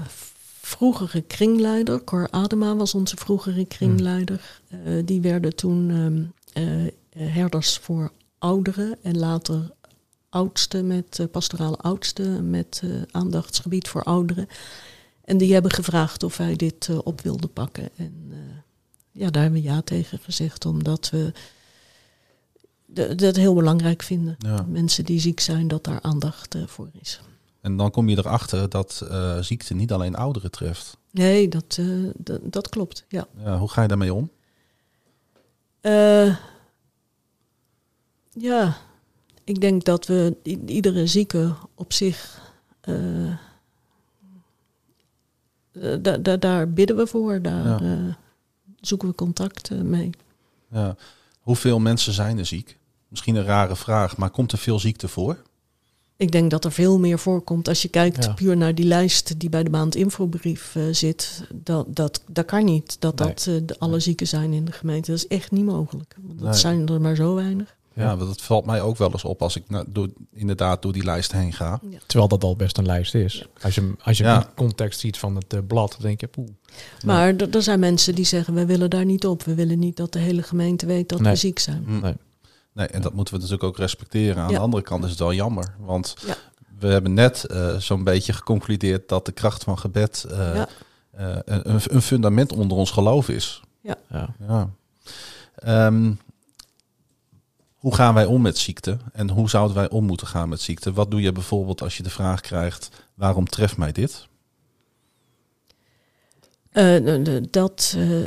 [0.61, 4.61] vroegere kringleider, Cor Adema was onze vroegere kringleider.
[4.69, 6.23] Eh, die werden toen ehm,
[7.13, 9.71] eh, herders voor ouderen en later
[10.37, 14.49] oudsten met eh, pastorale oudsten met eh, aandachtsgebied voor ouderen.
[15.25, 17.89] En die hebben gevraagd of wij dit eh, op wilden pakken.
[17.97, 18.33] En
[19.13, 21.33] ja, daar hebben we ja tegen gezegd, omdat we
[23.17, 24.37] dat heel belangrijk vinden.
[24.39, 24.67] Ja.
[24.69, 27.21] Mensen die ziek zijn, dat daar aandacht voor is.
[27.61, 29.07] En dan kom je erachter dat
[29.41, 30.97] ziekte niet alleen ouderen treft.
[31.11, 31.81] Nee, dat,
[32.43, 33.27] dat, klopt, ja.
[33.45, 34.31] Ja, hoe ga je daarmee om?
[38.33, 38.77] Ja,
[39.47, 42.45] ik denk dat we iedere zieke op zich.
[42.81, 43.37] eh, eh,
[46.01, 47.81] da- da- daar bidden we voor, daar Ja.
[47.81, 48.15] eh,
[48.81, 50.11] zoeken we contact mee.
[50.71, 50.97] Ja.
[51.41, 52.79] Hoeveel mensen zijn er ziek?
[53.09, 55.43] Misschien een rare vraag, maar komt er veel ziekte voor?
[56.17, 57.69] Ik denk dat er veel meer voorkomt.
[57.69, 58.33] Als je kijkt Ja.
[58.33, 62.65] puur naar die lijst die bij de maand infobrief eh, zit, dat, dat, dat kan
[62.65, 62.97] niet.
[63.01, 63.29] Dat Nee.
[63.29, 65.11] dat de, alle zieken zijn in de gemeente.
[65.11, 66.17] Dat is echt niet mogelijk.
[66.23, 66.59] Want dat Nee.
[66.59, 67.77] zijn er maar zo weinig.
[67.97, 71.33] Ja, dat valt mij ook wel eens op als ik door, inderdaad door die lijst
[71.33, 71.81] heen ga.
[72.07, 73.47] Terwijl dat al best een lijst is.
[73.63, 74.41] Als je, als je Ja.
[74.41, 76.49] in context ziet van het eh, blad, dan denk je, poeh.
[77.05, 79.43] Maar er- zijn mensen die zeggen, we willen daar niet op.
[79.43, 81.33] We willen niet dat de hele gemeente weet dat Nee.
[81.33, 81.83] we ziek zijn.
[81.87, 82.01] Hm.
[82.01, 82.15] Nee.
[82.73, 84.43] Nee, en dat moeten we natuurlijk ook respecteren.
[84.43, 84.55] Aan Ja.
[84.57, 86.35] de andere kant is het wel jammer, want Ja.
[86.79, 90.69] we hebben net eh, zo'n beetje geconcludeerd dat de kracht van gebed eh, Ja.
[91.11, 93.61] eh, een, een fundament onder ons geloof is.
[93.81, 93.97] Ja.
[94.49, 94.71] Ja.
[95.55, 96.13] Ehm,
[97.87, 100.93] hoe gaan wij om met ziekte en hoe zouden wij om moeten gaan met ziekte?
[100.93, 104.29] Wat doe je bijvoorbeeld als je de vraag krijgt: waarom treft mij dit?
[106.71, 107.17] Eh,
[107.51, 108.25] dat, eh,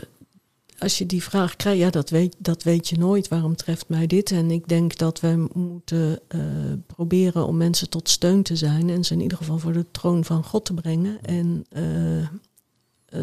[0.77, 3.27] als je die vraag krijgt, ja, dat weet, dat weet je nooit.
[3.27, 4.31] Waarom treft mij dit?
[4.31, 6.39] En ik denk dat we moeten eh,
[6.85, 8.89] proberen om mensen tot steun te zijn.
[8.89, 11.21] En ze in ieder geval voor de troon van God te brengen.
[11.21, 11.65] En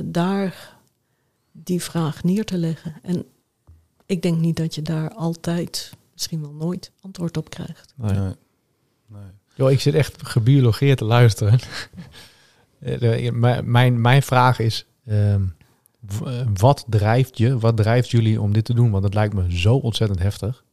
[0.04, 0.76] daar
[1.52, 2.94] die vraag neer te leggen.
[3.02, 3.24] En
[4.06, 7.94] ik denk niet dat je daar altijd, misschien wel nooit, antwoord op krijgt.
[7.96, 8.12] Nee.
[8.12, 8.32] Nee.
[9.06, 9.22] Nee.
[9.54, 11.58] Yo, ik zit echt gebiologeerd te luisteren.
[12.78, 15.44] Eh, mijn- mijn, mijn vraag is, ehm,
[16.24, 18.90] eh, wat drijft je, wat drijft jullie om dit te doen?
[18.90, 20.64] Want het lijkt me zo ontzettend heftig.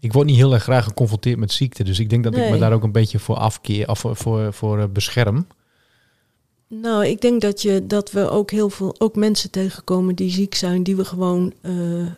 [0.00, 2.58] Ik word niet heel erg graag geconfronteerd met ziekte, dus ik denk dat ik me
[2.58, 5.46] daar ook een beetje voor afkeer, of voor, voor, voor eh, bescherm.
[6.80, 10.54] Nou, ik denk dat, je, dat we ook heel veel ook mensen tegenkomen die ziek
[10.54, 12.10] zijn, die we gewoon eh, eh,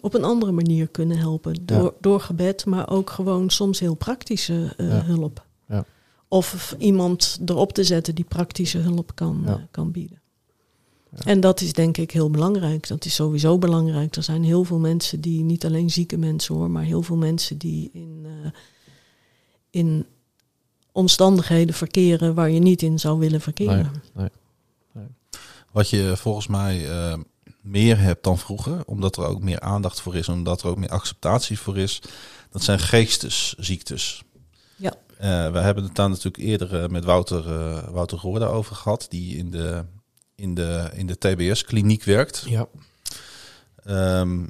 [0.00, 1.54] op een andere manier kunnen helpen.
[1.64, 1.90] Door, Ja.
[2.00, 5.02] door gebed, maar ook gewoon soms heel praktische eh, Ja.
[5.04, 5.46] hulp.
[5.68, 5.84] Ja.
[6.28, 10.20] Of iemand erop te zetten die praktische hulp kan, kan bieden.
[11.16, 11.24] Ja.
[11.24, 12.88] En dat is denk ik heel belangrijk.
[12.88, 14.16] Dat is sowieso belangrijk.
[14.16, 17.58] Er zijn heel veel mensen die, niet alleen zieke mensen hoor, maar heel veel mensen
[17.58, 18.26] die in,
[19.70, 20.06] in
[20.92, 24.02] omstandigheden verkeren waar je niet in zou willen verkeren.
[25.72, 27.18] Wat je volgens mij eh,
[27.60, 30.88] meer hebt dan vroeger, omdat er ook meer aandacht voor is, omdat er ook meer
[30.88, 32.02] acceptatie voor is,
[32.50, 34.22] dat zijn geestesziektes.
[34.76, 34.94] Ja.
[35.18, 39.06] Eh, we hebben het daar natuurlijk eerder eh, met Wouter, eh Wouter Roorda over gehad,
[39.08, 39.84] die in de,
[40.34, 42.44] in de, in de TBS-kliniek werkt.
[42.48, 42.68] Ja.
[43.84, 44.46] Ehm,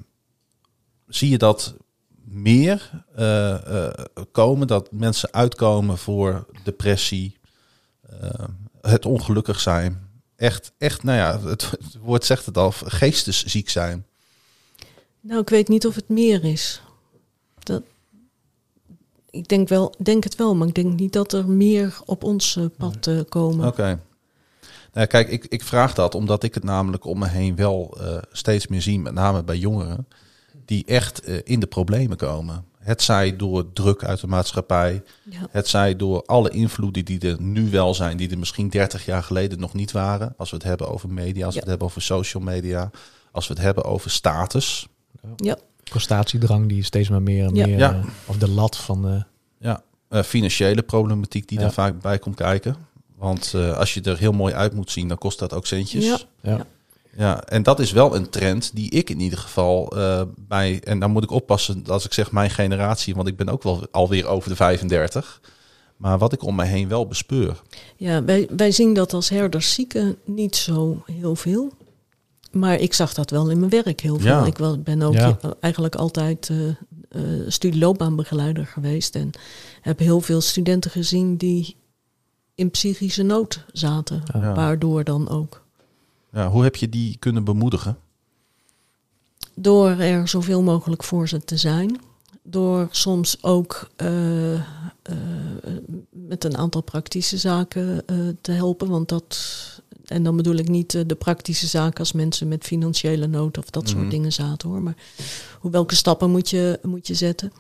[1.07, 1.75] zie je dat
[2.31, 3.93] meer eh, eh,
[4.33, 7.39] komen, dat mensen uitkomen voor depressie,
[8.21, 8.45] eh,
[8.81, 10.09] het ongelukkig zijn.
[10.37, 14.07] Echt, echt, nou ja, het, het woord zegt het al, geestesziek zijn.
[15.21, 16.83] Nou, ik weet niet of het meer is.
[17.59, 17.83] dat,
[19.31, 22.59] ik denk, wel, denk het wel, maar ik denk niet dat er meer op ons
[22.77, 23.67] pad komen.
[23.67, 24.01] Oké.
[24.93, 27.99] Nou, kijk, ik, ik vraag dat omdat ik het namelijk om me heen wel
[28.33, 30.07] steeds meer zie, met name bij jongeren,
[30.71, 32.65] die echt eh, in de problemen komen.
[32.79, 35.39] Het zij door druk uit de maatschappij, Ja.
[35.51, 39.23] het zij door alle invloeden die er nu wel zijn, die er misschien 30 jaar
[39.23, 40.35] geleden nog niet waren.
[40.37, 42.91] Als we het hebben over media, als we het hebben over social media,
[43.33, 44.87] als we het hebben over status.
[45.37, 45.57] Ja.
[45.85, 47.67] Prestatiedrang die steeds maar meer en Ja.
[47.67, 47.79] meer...
[47.79, 47.93] Ja.
[47.95, 49.25] eh, of de lat van de...
[49.59, 51.65] Ja, eh, financiële problematiek die Ja.
[51.65, 52.77] daar vaak bij komt kijken.
[53.17, 56.27] Want eh, als je er heel mooi uit moet zien, dan kost dat ook centjes.
[56.43, 56.67] Ja.
[57.17, 57.43] Ja.
[57.45, 60.81] En dat is wel een trend die ik in ieder geval eh, bij...
[60.85, 63.87] En dan moet ik oppassen als ik zeg mijn generatie, want ik ben ook wel
[63.91, 65.41] alweer over de 35.
[65.97, 67.63] Maar wat ik om me heen wel bespeur.
[67.97, 71.73] Ja, wij, wij zien dat als herders zieken niet zo heel veel.
[72.51, 74.27] Maar ik zag dat wel in mijn werk heel veel.
[74.31, 74.45] Ja.
[74.47, 75.39] Ik wel, ben ook Ja.
[75.61, 76.57] eigenlijk altijd eh
[77.11, 79.15] eh, studieloopbaanbegeleider geweest.
[79.15, 79.31] En
[79.81, 81.77] heb heel veel studenten gezien die
[82.55, 84.23] in psychische nood zaten.
[84.33, 84.55] Ja.
[84.55, 85.60] Waardoor dan ook.
[86.33, 87.99] Ja, hoe heb je die kunnen bemoedigen?
[89.55, 92.01] Door er zoveel mogelijk voor ze te zijn.
[92.43, 94.61] Door soms ook eh, eh,
[96.11, 98.89] met een aantal praktische zaken eh, te helpen.
[98.89, 99.39] Want dat,
[100.07, 103.83] en dan bedoel ik niet de praktische zaken als mensen met financiële nood of dat
[103.85, 103.93] Mhm.
[103.93, 104.83] soort dingen zaten hoor.
[104.83, 104.97] Maar
[105.61, 107.53] hoe, welke stappen moet je, moet je zetten?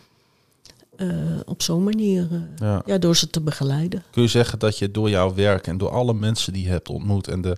[1.46, 2.82] Op zo'n manier, Ja.
[2.86, 4.02] ja, door ze te begeleiden.
[4.10, 6.88] Kun je zeggen dat je door jouw werk en door alle mensen die je hebt
[6.88, 7.56] ontmoet en de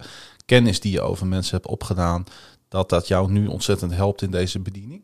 [0.53, 2.25] kennis die je over mensen hebt opgedaan,
[2.69, 5.03] dat dat jou nu ontzettend helpt in deze bediening?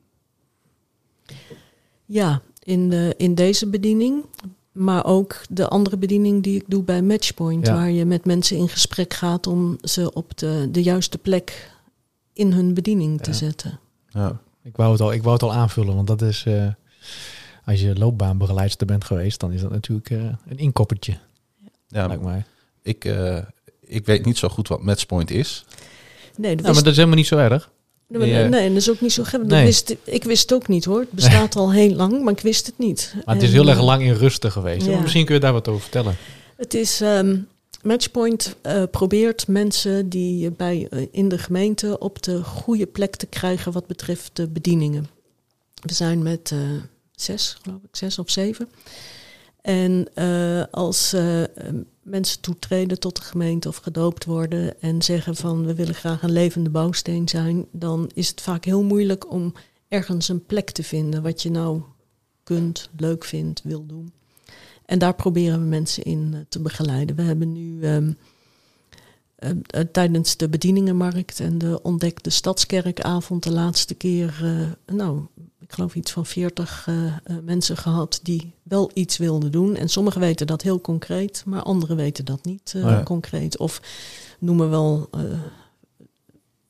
[2.05, 4.25] Ja, in, de, in deze bediening.
[4.73, 7.67] Maar ook de andere bediening die ik doe bij Matchpoint.
[7.67, 7.75] Ja.
[7.75, 11.71] Waar je met mensen in gesprek gaat om ze op de, de juiste plek
[12.33, 13.37] in hun bediening te Ja.
[13.37, 13.79] zetten.
[14.09, 14.41] Ja.
[14.63, 16.45] Ik wou het al, ik wou het al aanvullen, want dat is...
[16.47, 16.67] eh,
[17.65, 21.19] als je loopbaanbegeleidster bent geweest, dan is dat natuurlijk eh, een inkoppertje,
[21.87, 22.45] Ja, lijkt mij.
[22.83, 23.39] ik, eh,
[23.89, 25.65] ik weet niet zo goed wat Matchpoint is.
[26.37, 27.71] Nee, dat Ja, maar dat is helemaal niet zo erg.
[28.09, 29.43] Nee, maar- je- nee, en dat is ook niet zo gek.
[29.45, 29.65] Nee.
[29.65, 31.01] wist, ik wist het ook niet hoor.
[31.01, 33.13] Het bestaat al heel lang, maar ik wist het niet.
[33.25, 34.87] Maar het is heel erg eh, lang in rusten geweest.
[34.87, 35.01] ja.
[35.01, 36.17] Misschien kun je daar wat over vertellen.
[36.57, 37.37] Het is ehm,
[37.83, 43.27] Matchpoint eh, probeert mensen die bij, eh, in de gemeente op de goede plek te
[43.27, 45.09] krijgen wat betreft de bedieningen.
[45.83, 46.59] We zijn met eh,
[47.15, 48.69] zes, geloof ik, zes of zeven.
[49.61, 51.43] En eh, als eh,
[52.09, 56.33] mensen toetreden tot de gemeente of gedoopt worden en zeggen van we willen graag een
[56.33, 59.53] levende bouwsteen zijn, dan is het vaak heel moeilijk om
[59.89, 61.83] ergens een plek te vinden wat je nou
[62.43, 64.13] kunt, leuk vindt, wil doen.
[64.85, 67.17] En daar proberen we mensen in eh, te begeleiden.
[67.17, 68.13] We hebben nu ehm,
[69.39, 75.27] eh, eh, tijdens de bedieningenmarkt en de ontdekte stadskerkavond de laatste keer, eh, nou,
[75.61, 77.13] ik geloof iets van 40 eh, eh,
[77.45, 79.77] mensen gehad die wel iets wilden doen.
[79.77, 83.03] En sommigen weten dat heel concreet, maar anderen weten dat niet Oh ja.
[83.03, 83.59] concreet.
[83.59, 83.81] Of
[84.39, 85.09] noemen wel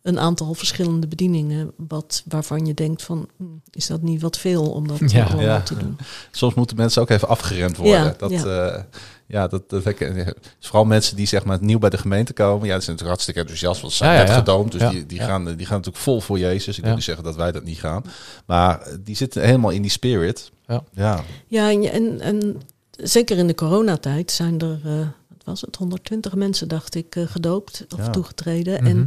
[0.03, 4.71] een aantal verschillende bedieningen, wat, waarvan je denkt van, hm, is dat niet wat veel
[4.71, 5.25] om dat Ja.
[5.25, 5.61] allemaal Ja.
[5.61, 5.99] te doen?
[6.31, 8.05] Soms moeten mensen ook even afgeremd worden.
[8.05, 8.87] Ja, dat, ja.
[9.29, 12.67] Ja, dat, dat ik- dus vooral mensen die zeg maar nieuw bij de gemeente komen.
[12.67, 14.35] Ja, dat zijn natuurlijk hartstikke enthousiast, want ze zijn Ja, net ja.
[14.35, 14.73] gedoomd.
[14.73, 15.27] Dus Ja, die, die, ja.
[15.27, 16.79] gaan, die gaan natuurlijk vol voor Jezus.
[16.79, 18.05] Ik wil niet zeggen dat wij dat niet gaan.
[18.47, 20.51] Maar eh, die zitten helemaal in die spirit.
[20.67, 20.83] Ja.
[20.93, 22.61] Ja, Ja, en, en, en
[22.91, 27.27] zeker in de coronatijd zijn er, eh, wat was het, 120 mensen, dacht ik, eh,
[27.27, 28.11] gedoopt of Ja.
[28.11, 28.75] toegetreden.
[28.83, 28.87] Mhm.
[28.87, 29.07] En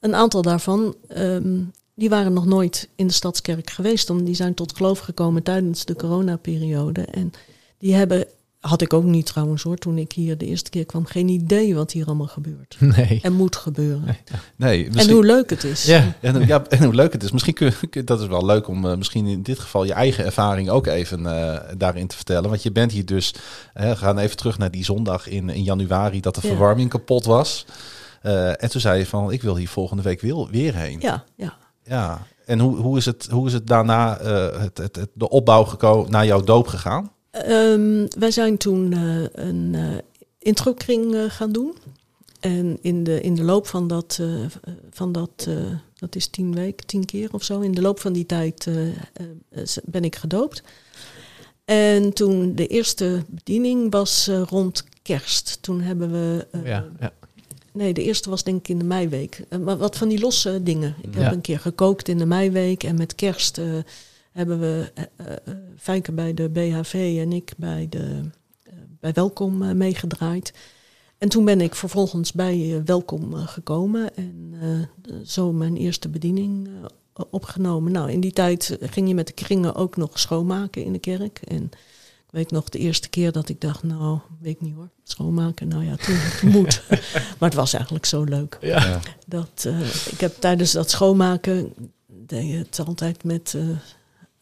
[0.00, 1.58] een aantal daarvan, ehm,
[1.94, 4.10] die waren nog nooit in de Stadskerk geweest.
[4.10, 7.00] Omdat die zijn tot geloof gekomen tijdens de coronaperiode.
[7.02, 7.32] En
[7.78, 8.26] die hebben,
[8.60, 11.74] had ik ook niet trouwens hoor, toen ik hier de eerste keer kwam, geen idee
[11.74, 12.76] wat hier allemaal gebeurt.
[12.80, 13.18] Nee.
[13.22, 14.16] En moet gebeuren.
[14.56, 15.84] nee, En misschien, hoe leuk het is.
[15.84, 16.14] Ja.
[16.20, 17.30] en, hoe- ja, en hoe leuk het is.
[17.30, 20.24] Misschien kun, kun- dat is wel leuk om eh, misschien in dit geval je eigen
[20.24, 22.50] ervaring ook even eh, daarin te vertellen.
[22.50, 23.34] Want je bent hier dus,
[23.72, 26.48] hè, we gaan even terug naar die zondag in, in januari dat de Ja.
[26.48, 27.66] verwarming kapot was.
[28.22, 31.00] Eh, en toen zei je van, ik wil hier volgende week weer, weer heen.
[31.00, 31.56] Ja, ja.
[31.84, 35.28] Ja, en hoe, hoe, is, het, hoe is het daarna eh, het, het, het- de
[35.28, 37.10] opbouw naar jouw doop gegaan?
[37.44, 39.96] Ehm, wij zijn toen eh, een eh
[40.38, 41.74] introkring eh, gaan doen.
[42.40, 44.20] En in de, in de loop van dat,
[44.90, 45.48] van dat,
[45.94, 47.60] dat is tien weken, tien keer of zo.
[47.60, 48.68] In de loop van die tijd
[49.84, 50.62] ben ik gedoopt.
[51.64, 55.58] En toen de eerste bediening was rond kerst.
[55.60, 56.46] Toen hebben we...
[56.64, 57.12] Ja, ja.
[57.72, 59.42] Nee, de eerste was denk ik in de meiweek.
[59.64, 60.94] Maar wat van die losse dingen.
[61.02, 62.82] Ik heb een keer gekookt in de meiweek.
[62.82, 63.60] En met kerst
[64.36, 65.26] hebben we eh,
[65.78, 68.20] Fijke bij de BHV en ik bij, de,
[69.00, 70.52] bij Welkom meegedraaid.
[71.18, 74.16] En toen ben ik vervolgens bij Welkom gekomen.
[74.16, 74.54] En
[75.24, 76.68] zo mijn eerste bediening
[77.30, 77.92] opgenomen.
[77.92, 81.40] Nou, in die tijd ging je met de kringen ook nog schoonmaken in de kerk.
[81.44, 81.62] En
[82.26, 85.68] ik weet nog de eerste keer dat ik dacht, nou, weet ik niet hoor, schoonmaken,
[85.68, 86.82] nou ja, toen het moet.
[87.38, 88.58] maar het was eigenlijk zo leuk.
[88.60, 89.00] Ja.
[89.26, 89.68] Dat,
[90.10, 91.74] ik heb tijdens dat schoonmaken,
[92.06, 93.54] deed je het altijd met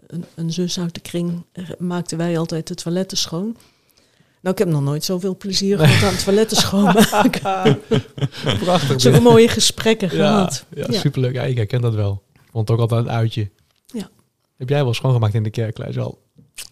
[0.07, 3.57] een, een zus uit de kring, eh, maakten wij altijd de toiletten schoon.
[4.40, 7.80] Nou, ik heb nog nooit zoveel plezier gehad aan het toiletten schoonmaken.
[8.64, 9.00] Prachtig.
[9.00, 10.64] Zulke mooie gesprekken ja, gehad.
[10.74, 10.98] ja, Ja.
[10.98, 11.34] superleuk.
[11.34, 12.22] Ja, ik herken dat wel.
[12.50, 13.50] Vond het ook altijd een uitje.
[13.86, 14.09] Ja.
[14.57, 15.78] Heb jij wel schoongemaakt in de kerk?
[15.78, 16.22] Al?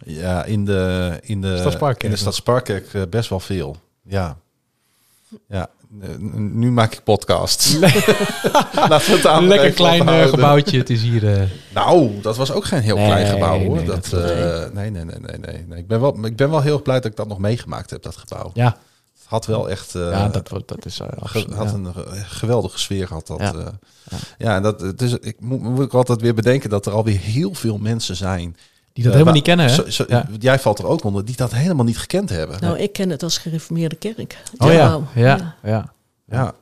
[0.04, 2.16] Ja, in de, in de, Stadsparkkerk in de.
[2.16, 3.76] Stadsparkkerk eh, best wel veel.
[4.02, 4.38] Ja.
[5.48, 5.70] Ja,
[6.36, 7.72] nu maak ik podcasts.
[7.78, 10.30] Laten we het aan Lekker even klein eh, ophouden.
[10.30, 10.78] gebouwtje.
[10.78, 11.32] Het is hier...
[11.40, 11.42] eh,
[11.74, 13.76] Nou, dat was ook geen heel Nee, klein gebouw hoor.
[13.76, 15.78] nee, dat, dat- eh, nee, nee, nee, nee, nee, nee.
[15.78, 18.16] Ik ben wel, ik ben wel heel blij dat ik dat nog meegemaakt heb, dat
[18.16, 18.50] gebouw.
[18.54, 18.64] ja,
[19.18, 19.94] Het had wel echt.
[19.94, 21.00] eh, ja, dat, wordt- dat is...
[21.00, 21.74] eh, ge- absoluut, had ja.
[21.74, 23.40] een ge- geweldige sfeer had dat.
[23.40, 23.52] Ja.
[23.56, 23.72] Ja,
[24.10, 24.16] Ja.
[24.38, 27.18] ja en dat het is, ik moet, moet ik altijd weer bedenken dat er alweer
[27.18, 28.56] heel veel mensen zijn.
[28.92, 29.74] Die dat eh, helemaal niet kennen, hè?
[29.74, 30.26] zo- zo- Ja.
[30.38, 32.60] Jij valt er ook onder, die dat helemaal niet gekend hebben.
[32.60, 34.42] Nou, ik ken het als gereformeerde kerk.
[34.58, 35.92] Oh ja, ja, ja.
[36.30, 36.54] Ja.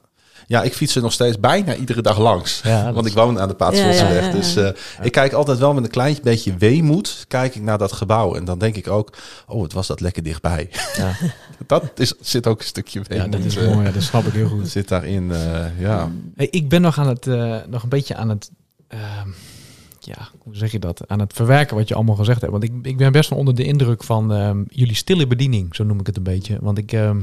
[0.47, 2.61] Ja, ik fiets er nog steeds bijna iedere dag langs.
[2.65, 4.01] Ja, Want ik woon aan de Paatsvosseweg.
[4.11, 4.33] Ja, ja, ja, ja.
[4.33, 4.71] Dus eh,
[5.03, 8.35] ik kijk altijd wel met een klein beetje weemoed kijk ik naar dat gebouw.
[8.35, 9.17] En dan denk ik ook,
[9.47, 10.71] oh, het was dat lekker dichtbij.
[10.97, 11.13] Ja.
[11.67, 13.33] dat is, zit ook een stukje ja, weemoed.
[13.33, 13.87] dat is eh, mooi.
[13.87, 14.69] ja, Dat snap ik heel goed.
[14.69, 16.11] zit daarin, eh, ja.
[16.37, 18.51] Hey, ik ben nog aan het, eh, nog een beetje aan het,
[18.89, 19.29] ehm,
[20.17, 21.09] ja, hoe zeg je dat?
[21.09, 22.53] Aan het verwerken wat je allemaal gezegd hebt.
[22.53, 25.85] Want ik, ik ben best wel onder de indruk van ehm, jullie stille bediening, zo
[25.85, 26.59] noem ik het een beetje.
[26.61, 27.21] Want ik, ehm,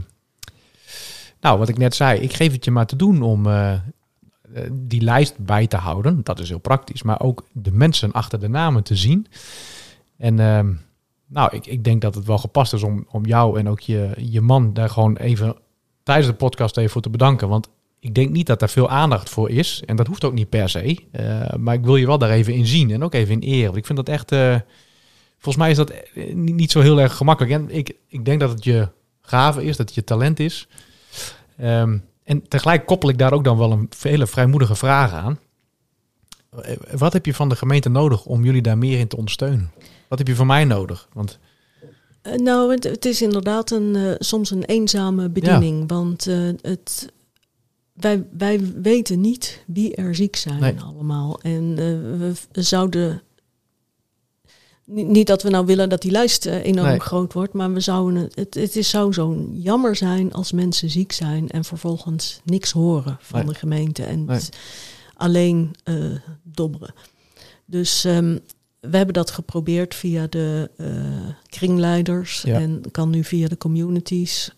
[1.41, 3.79] nou, wat ik net zei, ik geef het je maar te doen om eh, eh,
[4.71, 6.23] die lijst bij te houden.
[6.23, 7.03] Dat is heel praktisch.
[7.03, 9.27] Maar ook de mensen achter de namen te zien.
[10.17, 10.73] En ehm,
[11.27, 14.13] nou, ik, ik denk dat het wel gepast is om, om jou en ook je,
[14.17, 15.55] je man daar gewoon even
[16.03, 17.47] tijdens de podcast even voor te bedanken.
[17.47, 17.69] Want
[17.99, 19.81] ik denk niet dat daar veel aandacht voor is.
[19.85, 20.97] En dat hoeft ook niet per se.
[21.11, 22.91] Eh, maar ik wil je wel daar even in zien.
[22.91, 23.65] En ook even in eren.
[23.65, 24.31] Want ik vind dat echt...
[24.31, 24.55] eh,
[25.37, 27.53] volgens mij is dat eh, niet, zo heel erg gemakkelijk.
[27.53, 28.87] En ik, ik denk dat het je
[29.21, 29.77] gave is.
[29.77, 30.67] Dat het je talent is.
[31.57, 35.39] Ehm, en tegelijk koppel ik daar ook dan wel een hele vrijmoedige vraag aan.
[36.91, 39.71] Wat heb je van de gemeente nodig om jullie daar meer in te ondersteunen?
[40.07, 41.07] Wat heb je van mij nodig?
[41.13, 41.39] Want
[42.35, 45.89] nou, het, is inderdaad een, soms een eenzame bediening.
[45.89, 46.25] Want
[46.61, 47.11] het,
[47.99, 50.79] wij, wij weten niet wie er ziek zijn Nee.
[50.81, 51.39] allemaal.
[51.41, 53.21] En eh, we zouden...
[54.85, 56.99] ni- Niet dat we nou willen dat die lijst eh, enorm Nee.
[56.99, 61.11] groot wordt, maar we zouden het, het, is, zou zo jammer zijn als mensen ziek
[61.11, 63.47] zijn en vervolgens niks horen van Nee.
[63.53, 64.25] de gemeente en
[65.15, 65.95] alleen eh,
[66.43, 66.93] dobberen.
[67.65, 68.37] Dus ehm,
[68.79, 70.71] we hebben dat geprobeerd via de
[71.49, 72.59] kringleiders Ja.
[72.59, 74.51] en kan nu via de communities.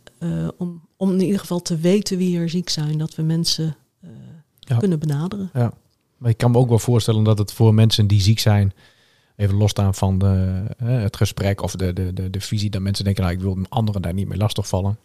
[0.57, 4.09] om, om in ieder geval te weten wie er ziek zijn, dat we mensen eh,
[4.59, 4.77] Ja.
[4.77, 5.49] kunnen benaderen.
[6.17, 8.73] Maar ik kan me ook wel voorstellen dat het voor mensen die ziek zijn,
[9.35, 13.03] even losstaan van de, eh, het gesprek of de, de, de, de visie, dat mensen
[13.05, 14.97] denken, nou, ik wil anderen daar niet mee lastigvallen.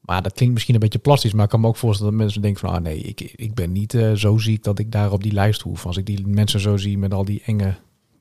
[0.00, 2.42] Maar dat klinkt misschien een beetje plastisch, maar ik kan me ook voorstellen dat mensen
[2.42, 5.22] denken van, ah nee, ik, ik ben niet eh, zo ziek dat ik daar op
[5.22, 5.86] die lijst hoef.
[5.86, 7.74] Als ik die mensen zo zie met al die enge,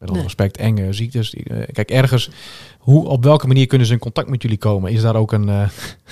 [0.04, 0.28] met alle Nee.
[0.28, 1.34] respect, enge ziektes.
[1.34, 2.30] eh, kijk, ergens,
[2.80, 4.92] hoe, op welke manier kunnen ze in contact met jullie komen?
[4.92, 5.70] Is daar ook een, eh,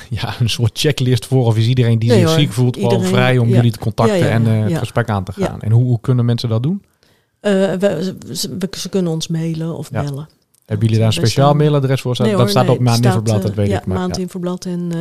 [0.21, 1.45] ja, een soort checklist voor?
[1.45, 2.39] Of is iedereen die Nee, zich hoor.
[2.39, 3.55] ziek voelt gewoon Iedereen, vrij om ja.
[3.55, 5.61] jullie te contacten Ja, ja, en eh, het gesprek aan te gaan?
[5.61, 6.83] En hoe, hoe kunnen mensen dat doen?
[7.39, 10.29] We, ze, we- ze kunnen ons mailen of bellen.
[10.65, 12.15] Hebben jullie daar een speciaal mailadres voor?
[12.15, 13.85] Staat, Nee dat staat op Maand Infoblad, staat, dat weet ik.
[13.85, 14.21] Maar, Ja, Maand ja.
[14.21, 14.91] Infoblad en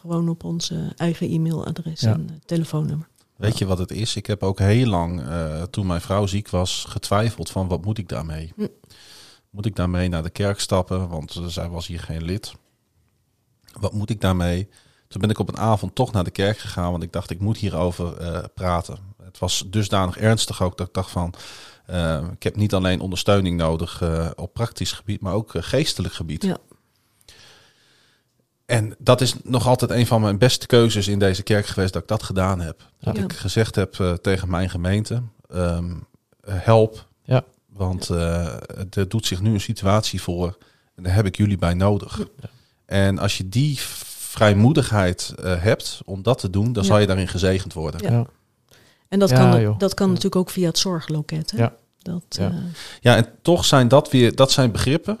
[0.00, 3.06] gewoon op onze eigen e-mailadres en telefoonnummer.
[3.40, 4.16] Weet je wat het is?
[4.16, 7.98] Ik heb ook heel lang, eh, toen mijn vrouw ziek was, getwijfeld van wat moet
[7.98, 8.52] ik daarmee?
[8.56, 8.66] Hm.
[9.50, 11.08] Moet ik daarmee naar de kerk stappen?
[11.08, 12.54] Want eh, zij was hier geen lid.
[13.80, 14.68] Wat moet ik daarmee?
[15.08, 17.40] Toen ben ik op een avond toch naar de kerk gegaan, want ik dacht ik
[17.40, 18.98] moet hierover eh, praten.
[19.22, 21.34] Het was dusdanig ernstig ook dat ik dacht van,
[22.32, 24.02] ik heb niet alleen ondersteuning nodig
[24.36, 26.42] op praktisch gebied, maar ook geestelijk gebied.
[26.42, 26.58] Ja.
[28.70, 32.02] En dat is nog altijd een van mijn beste keuzes in deze kerk geweest dat
[32.02, 32.88] ik dat gedaan heb.
[33.00, 33.22] Dat Ja.
[33.22, 35.90] ik gezegd heb eh, tegen mijn gemeente, ehm,
[36.40, 37.06] eh, help.
[37.22, 37.44] Ja.
[37.72, 38.46] Want eh,
[38.90, 40.58] er doet zich nu een situatie voor
[40.94, 42.20] en daar heb ik jullie bij nodig.
[42.86, 46.88] En als je die vrijmoedigheid eh, hebt om dat te doen, dan Ja.
[46.88, 48.28] zal je daarin gezegend worden.
[49.08, 50.12] En dat Ja, kan, dat kan Ja.
[50.12, 51.50] natuurlijk ook via het zorgloket.
[51.50, 51.58] Hè?
[51.58, 51.74] Ja.
[51.98, 52.48] Dat, Ja.
[52.50, 52.54] eh,
[53.00, 55.18] Ja, en toch zijn dat weer, dat zijn begrippen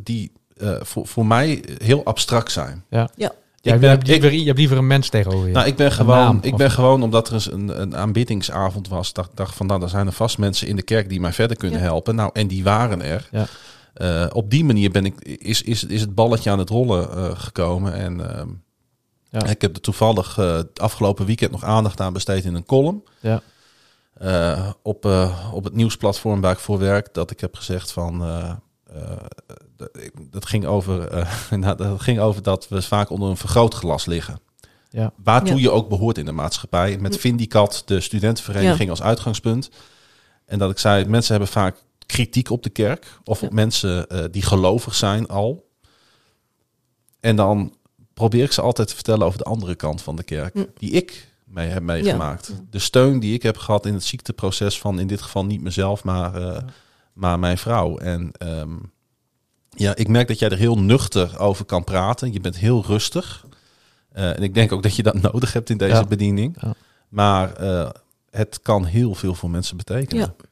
[0.00, 2.84] die eh, voor, voor mij heel abstract zijn.
[2.90, 3.08] Ja.
[3.14, 3.32] Ja.
[3.64, 5.52] Ja, Ik je, ben- hebt liever, je hebt liever een mens tegenover je.
[5.52, 8.88] Nou, ik ben gewoon, naam, ik of- ben gewoon omdat er eens een, een aanbiddingsavond
[8.88, 11.32] was, dacht, dacht van, nou, er zijn er vast mensen in de kerk die mij
[11.32, 11.84] verder kunnen Ja.
[11.84, 12.14] helpen.
[12.14, 13.28] Nou, en die waren er.
[13.32, 13.46] Ja.
[13.94, 17.30] Eh, op die manier ben ik, is, is, is het balletje aan het rollen eh,
[17.38, 17.94] gekomen.
[17.94, 18.48] En ehm,
[19.30, 19.44] Ja.
[19.46, 23.02] ik heb er toevallig het afgelopen weekend nog aandacht aan besteed in een column.
[23.20, 23.42] Ja.
[24.18, 28.22] eh, op, eh, op het nieuwsplatform waar ik voor werk, dat ik heb gezegd van.
[30.30, 34.40] Dat- ging over, eh, dat ging over dat we vaak onder een vergrootglas liggen.
[34.90, 35.12] Ja.
[35.24, 35.60] Waartoe Ja.
[35.60, 36.98] je ook behoort in de maatschappij.
[36.98, 39.70] Met Vindicat, de studentenvereniging, als uitgangspunt.
[40.46, 41.76] En dat ik zei, mensen hebben vaak
[42.06, 43.18] kritiek op de kerk.
[43.24, 43.46] Of Ja.
[43.46, 45.68] op mensen eh, die gelovig zijn al.
[47.20, 47.74] En dan
[48.14, 50.66] probeer ik ze altijd te vertellen over de andere kant van de kerk.
[50.78, 52.52] Die ik mee heb meegemaakt.
[52.70, 56.04] De steun die ik heb gehad in het ziekteproces van in dit geval niet mezelf,
[56.04, 56.62] maar, eh,
[57.12, 57.98] maar mijn vrouw.
[57.98, 58.74] En ehm,
[59.76, 62.32] ja, ik merk dat jij er heel nuchter over kan praten.
[62.32, 63.46] Je bent heel rustig.
[64.12, 66.04] Eh, en ik denk ook dat je dat nodig hebt in deze Ja.
[66.04, 66.56] bediening.
[66.60, 66.74] Ja.
[67.08, 67.90] Maar eh,
[68.30, 70.34] het kan heel veel voor mensen betekenen.
[70.38, 70.46] Ja.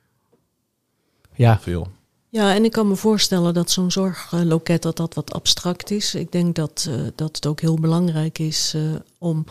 [1.34, 1.88] Ja, Veel.
[2.28, 6.14] Ja, en ik kan me voorstellen dat zo'n zorgloket dat dat wat abstract is.
[6.14, 8.82] Ik denk dat, eh, dat het ook heel belangrijk is eh,
[9.18, 9.44] om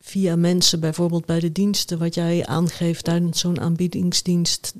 [0.00, 4.74] via mensen, bijvoorbeeld bij de diensten, wat jij aangeeft tijdens zo'n aanbiedingsdienst,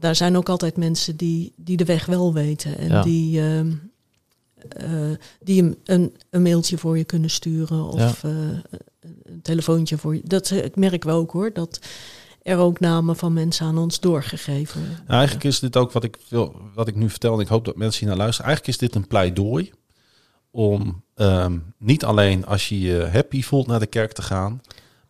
[0.00, 3.02] daar zijn ook altijd mensen die, die de weg wel weten en Ja.
[3.02, 3.72] die, ehm,
[4.68, 5.10] eh,
[5.40, 8.30] die een, een, een mailtje voor je kunnen sturen of eh,
[9.22, 10.20] een telefoontje voor je.
[10.24, 11.78] Dat eh, merken we ook hoor, dat
[12.42, 14.96] er ook namen van mensen aan ons doorgegeven worden.
[15.06, 17.34] Nou, eigenlijk is dit ook wat ik, wil, wat ik nu vertel.
[17.34, 18.46] En ik hoop dat mensen hier naar luisteren.
[18.50, 19.72] Eigenlijk is dit een pleidooi
[20.50, 24.60] om ehm, niet alleen als je je happy voelt naar de kerk te gaan,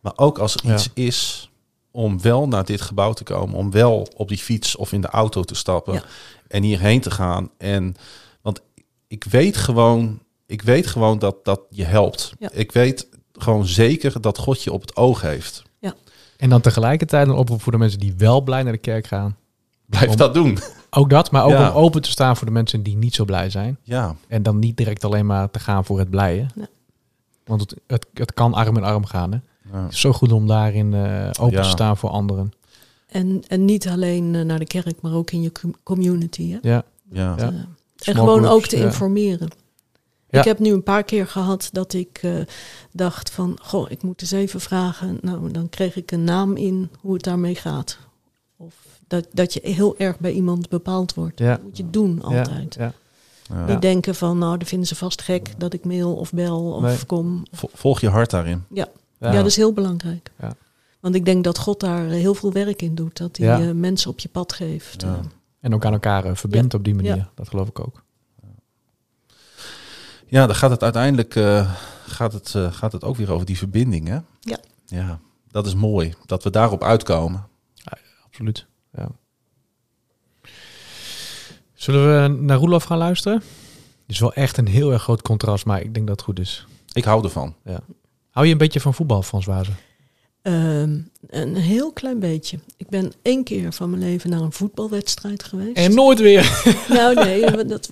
[0.01, 0.73] maar ook als er Ja.
[0.73, 1.50] iets is
[1.91, 5.07] om wel naar dit gebouw te komen, om wel op die fiets of in de
[5.07, 6.03] auto te stappen Ja.
[6.47, 7.49] en hierheen te gaan.
[7.57, 7.95] En
[8.41, 8.61] want
[9.07, 12.33] ik weet gewoon, ik weet gewoon dat dat je helpt.
[12.39, 12.49] Ja.
[12.53, 15.63] Ik weet gewoon zeker dat God je op het oog heeft.
[16.37, 19.37] en dan tegelijkertijd een oproep voor de mensen die wel blij naar de kerk gaan.
[19.85, 20.57] Blijf Om- dat doen.
[20.89, 21.69] Ook dat, maar ook Ja.
[21.69, 23.77] om open te staan voor de mensen die niet zo blij zijn.
[23.83, 26.49] Ja, En dan niet direct alleen maar te gaan voor het blijen.
[26.55, 26.67] Ja.
[27.45, 29.31] Want het, het, het kan arm in arm gaan.
[29.31, 29.37] Hè?
[29.71, 29.83] Ja.
[29.83, 31.61] Het is zo goed om daarin eh, open Ja.
[31.63, 32.51] te staan voor anderen.
[33.07, 36.51] En, en niet alleen eh, naar de kerk, maar ook in je com- community.
[36.51, 36.57] Hè?
[36.61, 37.35] Ja, ja.
[37.37, 37.37] Ja.
[37.37, 37.47] Eh,
[38.03, 38.83] en gewoon groups, ook te ja.
[38.85, 39.49] informeren.
[40.29, 40.39] Ja.
[40.39, 42.31] Ik heb nu een paar keer gehad dat ik eh,
[42.91, 43.57] dacht van...
[43.61, 45.17] Goh, ik moet eens even vragen.
[45.21, 47.97] Nou, dan kreeg ik een naam in hoe het daarmee gaat.
[48.57, 48.73] Of
[49.07, 51.39] dat, dat je heel erg bij iemand bepaald wordt.
[51.39, 51.49] Ja.
[51.55, 52.75] Dat moet je doen altijd.
[52.79, 52.93] Ja,
[53.49, 53.65] Ja.
[53.65, 56.81] Niet denken van, nou, dat vinden ze vast gek dat ik mail of bel of
[56.81, 57.05] Nee.
[57.05, 57.43] kom.
[57.51, 58.63] Vo- Volg je hart daarin.
[58.73, 58.87] Ja.
[59.21, 59.27] Ja.
[59.31, 60.31] Ja, dat is heel belangrijk.
[60.39, 60.53] Ja.
[60.99, 63.17] Want ik denk dat God daar heel veel werk in doet.
[63.17, 63.59] Dat hij Ja.
[63.67, 65.01] eh, mensen op je pad geeft.
[65.01, 65.07] Ja.
[65.15, 65.19] Eh,
[65.59, 67.15] En ook aan elkaar eh, verbindt op die manier.
[67.15, 67.31] Ja.
[67.35, 68.03] Dat geloof ik ook.
[70.27, 71.73] Ja, dan gaat het uiteindelijk eh,
[72.07, 74.07] gaat het, eh, gaat het ook weer over die verbinding.
[74.07, 74.19] Hè?
[74.39, 74.57] Ja.
[74.85, 76.13] Ja, dat is mooi.
[76.25, 77.47] Dat we daarop uitkomen.
[78.25, 78.65] Absoluut.
[78.93, 79.09] Ja.
[81.73, 83.37] Zullen we naar Roelof gaan luisteren?
[83.37, 86.39] Het is wel echt een heel erg groot contrast, maar ik denk dat het goed
[86.39, 86.65] is.
[86.93, 87.55] Ik hou ervan.
[88.31, 89.75] Hou je een beetje van voetbal, Frans Wazen?
[90.41, 90.97] Ehm,
[91.29, 92.59] een heel klein beetje.
[92.77, 95.77] Ik ben één keer van mijn leven naar een voetbalwedstrijd geweest.
[95.77, 96.51] En nooit weer.
[96.89, 97.89] Nou nee, dat,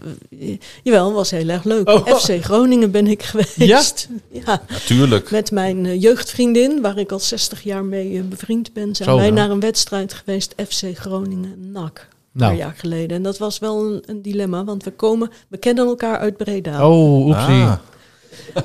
[0.84, 1.90] jawel, was heel erg leuk.
[1.90, 2.08] Oh.
[2.08, 4.08] FC Groningen ben ik geweest.
[4.46, 4.62] Ja?
[4.70, 5.32] Natuurlijk.
[5.32, 9.16] Met mijn eh, jeugdvriendin, waar ik al 60 jaar mee eh, bevriend ben, zijn Zo,
[9.16, 9.34] wij ja.
[9.34, 12.08] naar een wedstrijd geweest, FC Groningen NAC.
[12.10, 12.52] Een Nou.
[12.52, 13.18] paar jaar geleden.
[13.18, 16.90] En dat was wel een, een dilemma, want we komen, we kennen elkaar uit Breda.
[16.90, 17.64] Oh, oepsie.
[17.64, 17.78] Ah,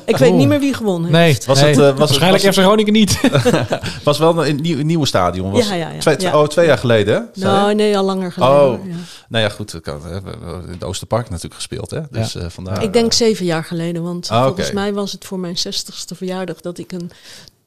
[0.04, 0.36] ik weet oh.
[0.36, 1.44] niet meer wie gewonnen nee, heeft.
[1.44, 1.68] Was nee.
[1.70, 3.20] het, eh, was het- waarschijnlijk was FC Groningen niet.
[4.04, 5.50] was wel een, nieuw, een nieuwe stadion.
[5.50, 5.98] Was Ja, ja, ja.
[5.98, 6.40] Twee, Ja.
[6.40, 7.28] Oh, twee jaar geleden?
[7.34, 8.54] Nou, nee, al langer geleden.
[8.72, 8.80] Oh.
[9.28, 9.72] Nou ja, goed.
[9.72, 10.34] we hebben
[10.66, 12.00] in het Oosterpark natuurlijk gespeeld, hè?
[12.10, 12.82] Dus eh, vandaar.
[12.82, 16.60] Ik denk zeven jaar geleden, want Ah, volgens mij was het voor mijn 60ste verjaardag
[16.60, 17.10] dat ik een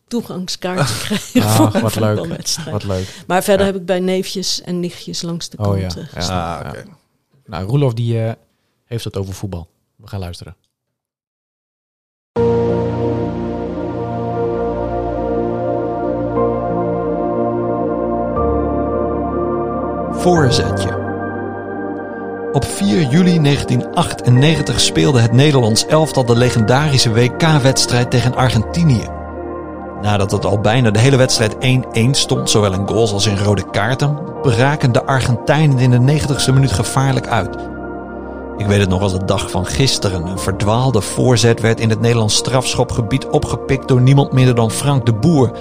[0.08, 0.96] toegangskaartje
[1.32, 2.48] kreeg Ah, voor een wat leuk.
[2.72, 3.24] Wat leuk.
[3.28, 3.72] Maar verder Ja.
[3.72, 5.88] heb ik bij neefjes en nichtjes langs de Oh, kant ja.
[5.88, 6.04] eh, Ja.
[6.14, 6.64] gestaan.
[6.64, 6.84] Ah, oké.
[7.46, 8.32] Nou, Roelof die eh,
[8.86, 9.68] heeft het over voetbal.
[9.96, 10.56] We gaan luisteren.
[20.28, 20.90] Voorzetje.
[22.54, 29.08] Op 4 juli 1998 speelde het Nederlands elftal de legendarische WK-wedstrijd tegen Argentinië.
[30.02, 33.70] Nadat het al bijna de hele wedstrijd 1-1 stond, zowel in goals als in rode
[33.70, 37.56] kaarten, braken de Argentijnen in de 90ste minuut gevaarlijk uit.
[38.58, 40.26] Ik weet het nog als de dag van gisteren.
[40.26, 45.14] Een verdwaalde voorzet werd in het Nederlands strafschopgebied opgepikt door niemand minder dan Frank de
[45.14, 45.52] Boer,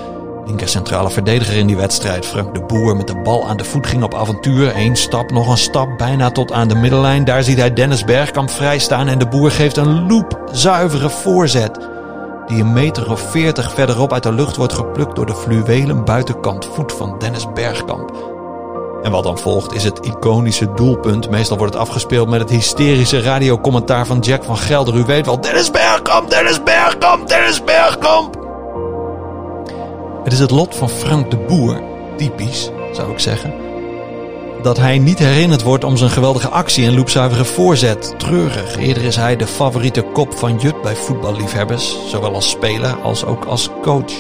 [0.47, 2.27] Linker centrale verdediger in die wedstrijd.
[2.27, 4.77] Frank de Boer met de bal aan de voet ging op avontuur.
[4.77, 7.25] Eén stap, nog een stap, bijna tot aan de middellijn.
[7.25, 11.89] Daar ziet hij Dennis Bergkamp vrijstaan en de Boer geeft een loepzuivere voorzet.
[12.47, 16.69] Die een meter of veertig verderop uit de lucht wordt geplukt door de fluwelen buitenkant
[16.73, 18.35] voet van Dennis Bergkamp.
[19.03, 21.31] En wat dan volgt is het iconische doelpunt.
[21.31, 24.95] Meestal wordt het afgespeeld met het hysterische radiocommentaar van Jack van Gelder.
[24.95, 28.46] U weet wel, Dennis Bergkamp, Dennis Bergkamp, Dennis Bergkamp.
[30.27, 31.83] Het is het lot van Frank de Boer
[32.17, 33.55] typisch, zou ik zeggen.
[34.63, 38.15] Dat hij niet herinnerd wordt om zijn geweldige actie en loopzuivere voorzet.
[38.19, 38.77] Treurig.
[38.77, 43.45] Eerder is hij de favoriete kop van Jut bij voetballiefhebbers, zowel als speler als ook
[43.45, 44.13] als coach.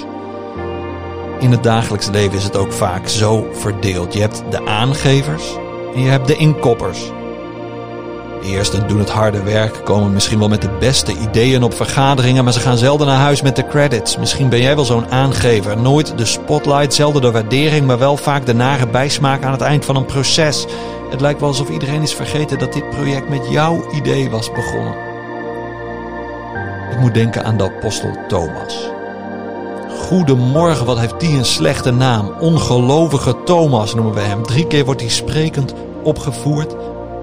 [1.40, 4.12] In het dagelijks leven is het ook vaak zo verdeeld.
[4.12, 5.44] Je hebt de aangevers
[5.94, 7.00] en je hebt de inkoppers.
[8.46, 12.52] Eersten doen het harde werk, komen misschien wel met de beste ideeën op vergaderingen, maar
[12.52, 14.16] ze gaan zelden naar huis met de credits.
[14.16, 15.78] Misschien ben jij wel zo'n aangever.
[15.78, 19.84] Nooit de spotlight, zelden de waardering, maar wel vaak de nare bijsmaak aan het eind
[19.84, 20.66] van een proces.
[21.10, 24.94] Het lijkt wel alsof iedereen is vergeten dat dit project met jouw idee was begonnen.
[26.90, 28.90] Ik moet denken aan de apostel Thomas.
[30.00, 32.32] Goedemorgen, wat heeft die een slechte naam.
[32.40, 34.42] Ongelovige Thomas noemen we hem.
[34.42, 36.74] Drie keer wordt hij sprekend opgevoerd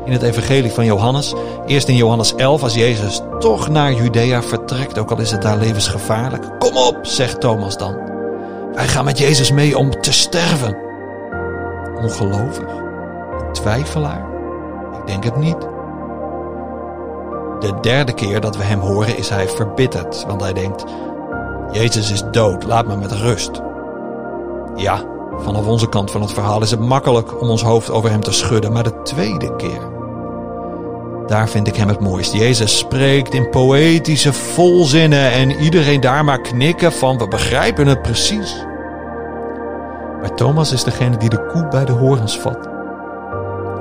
[0.06, 1.34] in het evangelie van Johannes.
[1.66, 5.58] Eerst in Johannes 11 als Jezus toch naar Judea vertrekt, ook al is het daar
[5.58, 6.60] levensgevaarlijk.
[6.60, 7.96] Kom op, zegt Thomas dan.
[8.74, 10.78] Wij gaan met Jezus mee om te sterven.
[12.02, 12.82] Ongelovig?
[13.52, 14.26] Twijfelaar?
[15.00, 15.60] Ik denk het niet.
[17.60, 20.84] De derde keer dat we hem horen is hij verbitterd, want hij denkt...
[21.72, 23.62] Jezus is dood, laat me met rust.
[24.76, 25.04] Ja,
[25.38, 28.32] vanaf onze kant van het verhaal is het makkelijk om ons hoofd over hem te
[28.32, 29.93] schudden, maar de tweede keer.
[31.28, 32.34] Daar vind ik hem het mooist.
[32.34, 38.66] Jezus spreekt in poëtische volzinnen en iedereen daar maar knikken van we begrijpen het precies.
[40.22, 42.70] Maar Thomas is degene die de koe bij de horens vat.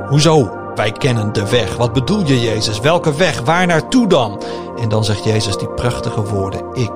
[0.08, 0.60] Hoezo?
[0.74, 1.76] Wij kennen de weg.
[1.76, 2.80] Wat bedoel je, Jezus?
[2.80, 3.40] Welke weg?
[3.40, 4.42] Waar naartoe dan?
[4.80, 6.92] En dan zegt Jezus die prachtige woorden: Ik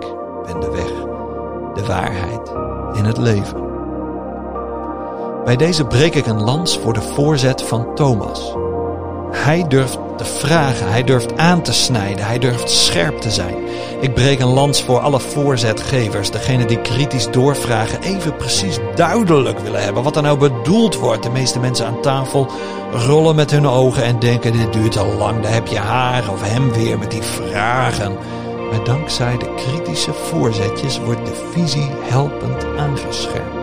[0.47, 0.93] ben de weg,
[1.75, 2.53] de waarheid
[2.95, 3.65] en het leven.
[5.45, 8.55] Bij deze breek ik een lans voor de voorzet van Thomas.
[9.39, 13.55] Hij durft te vragen, hij durft aan te snijden, hij durft scherp te zijn.
[14.01, 19.83] Ik breek een lans voor alle voorzetgevers, degene die kritisch doorvragen, even precies duidelijk willen
[19.83, 21.23] hebben wat er nou bedoeld wordt.
[21.23, 22.51] De meeste mensen aan tafel
[22.93, 26.43] rollen met hun ogen en denken: dit duurt al lang, daar heb je haar of
[26.43, 28.17] hem weer met die vragen.
[28.71, 33.57] Maar dankzij de kritische voorzetjes wordt de visie helpend aangescherpt.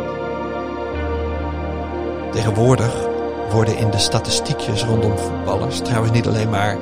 [2.32, 3.12] Tegenwoordig
[3.54, 6.78] worden in de statistiekjes rondom voetballers trouwens niet alleen maar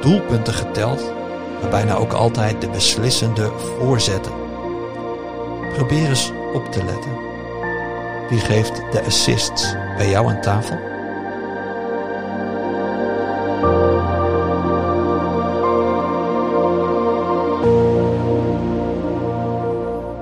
[0.00, 1.12] doelpunten geteld,
[1.60, 4.32] maar bijna ook altijd de beslissende voorzetten.
[5.74, 7.10] Probeer eens op te letten.
[8.28, 10.78] Wie geeft de assists bij jou aan tafel?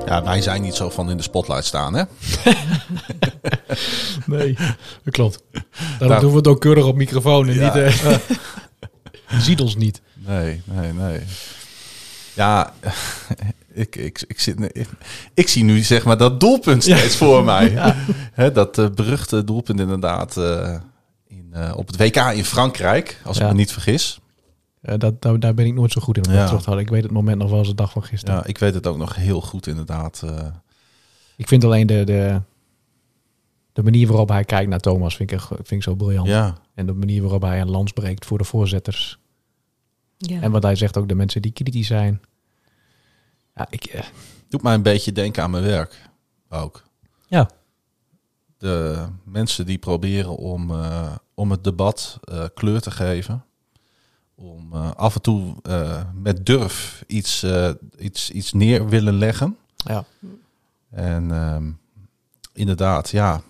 [0.07, 2.03] Ja, wij zijn niet zo van in de spotlight staan, hè?
[4.39, 4.55] Nee,
[5.05, 5.43] dat klopt.
[5.53, 6.21] Daarom Nou.
[6.21, 7.75] doen we het ook keurig op microfoon en Ja.
[7.75, 7.83] niet...
[8.03, 8.19] eh,
[9.37, 10.01] je ziet ons niet.
[10.15, 11.21] Nee, nee, nee.
[12.35, 12.73] Ja,
[13.73, 14.89] ik, ik, ik, zit, ik,
[15.35, 17.73] ik zie nu zeg maar dat doelpunt steeds voor mij.
[18.33, 20.75] Hè, dat eh, beruchte doelpunt inderdaad eh,
[21.27, 23.45] in, op het WK in Frankrijk, als Ja.
[23.45, 24.21] ik me niet vergis.
[24.83, 26.57] Dat, daar, daar ben ik nooit zo goed in om dat Ja.
[26.75, 26.81] te.
[26.81, 28.35] Ik weet het moment nog wel als de dag van gisteren.
[28.35, 30.23] Ja, ik weet het ook nog heel goed inderdaad.
[31.37, 32.41] Ik vind alleen de, de,
[33.73, 36.29] de manier waarop hij kijkt naar Thomas vind ik, echt- vind ik zo briljant.
[36.29, 39.19] ja, En de manier waarop hij een lans breekt voor de voorzetters.
[40.17, 40.41] Ja.
[40.41, 42.21] En wat hij zegt ook, de mensen die kritisch zijn.
[43.55, 44.03] Ja, ik, eh,
[44.49, 46.09] doet mij een beetje denken aan mijn werk
[46.49, 46.83] ook.
[47.29, 47.51] ja.
[48.59, 53.45] De mensen die proberen om, eh, om het debat eh, kleur te geven.
[54.35, 59.57] Om eh, af en toe eh, met durf iets, eh, iets, iets neer willen leggen.
[59.77, 60.05] ja.
[60.91, 61.71] En ehm,
[62.53, 63.43] inderdaad, ja.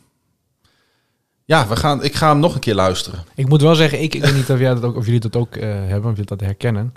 [1.53, 3.25] Ja, we gaan, ik ga hem nog een keer luisteren.
[3.35, 5.37] Ik moet wel zeggen, ik, ik weet niet of, jij dat ook, of jullie dat
[5.37, 6.95] ook eh, hebben, of jullie dat herkennen.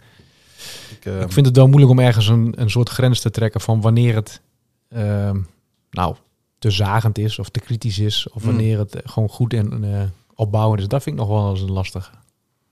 [0.99, 3.61] Ik, ehm, Ik vind het wel moeilijk om ergens een, een soort grens te trekken
[3.61, 4.41] van wanneer het
[4.89, 5.37] ehm,
[5.91, 6.15] nou
[6.59, 8.27] te zagend is of te kritisch is.
[8.33, 8.47] Of Mm.
[8.47, 10.01] wanneer het eh, gewoon goed en eh,
[10.35, 10.87] opbouwend is.
[10.87, 12.11] Dat vind ik nog wel eens een lastige.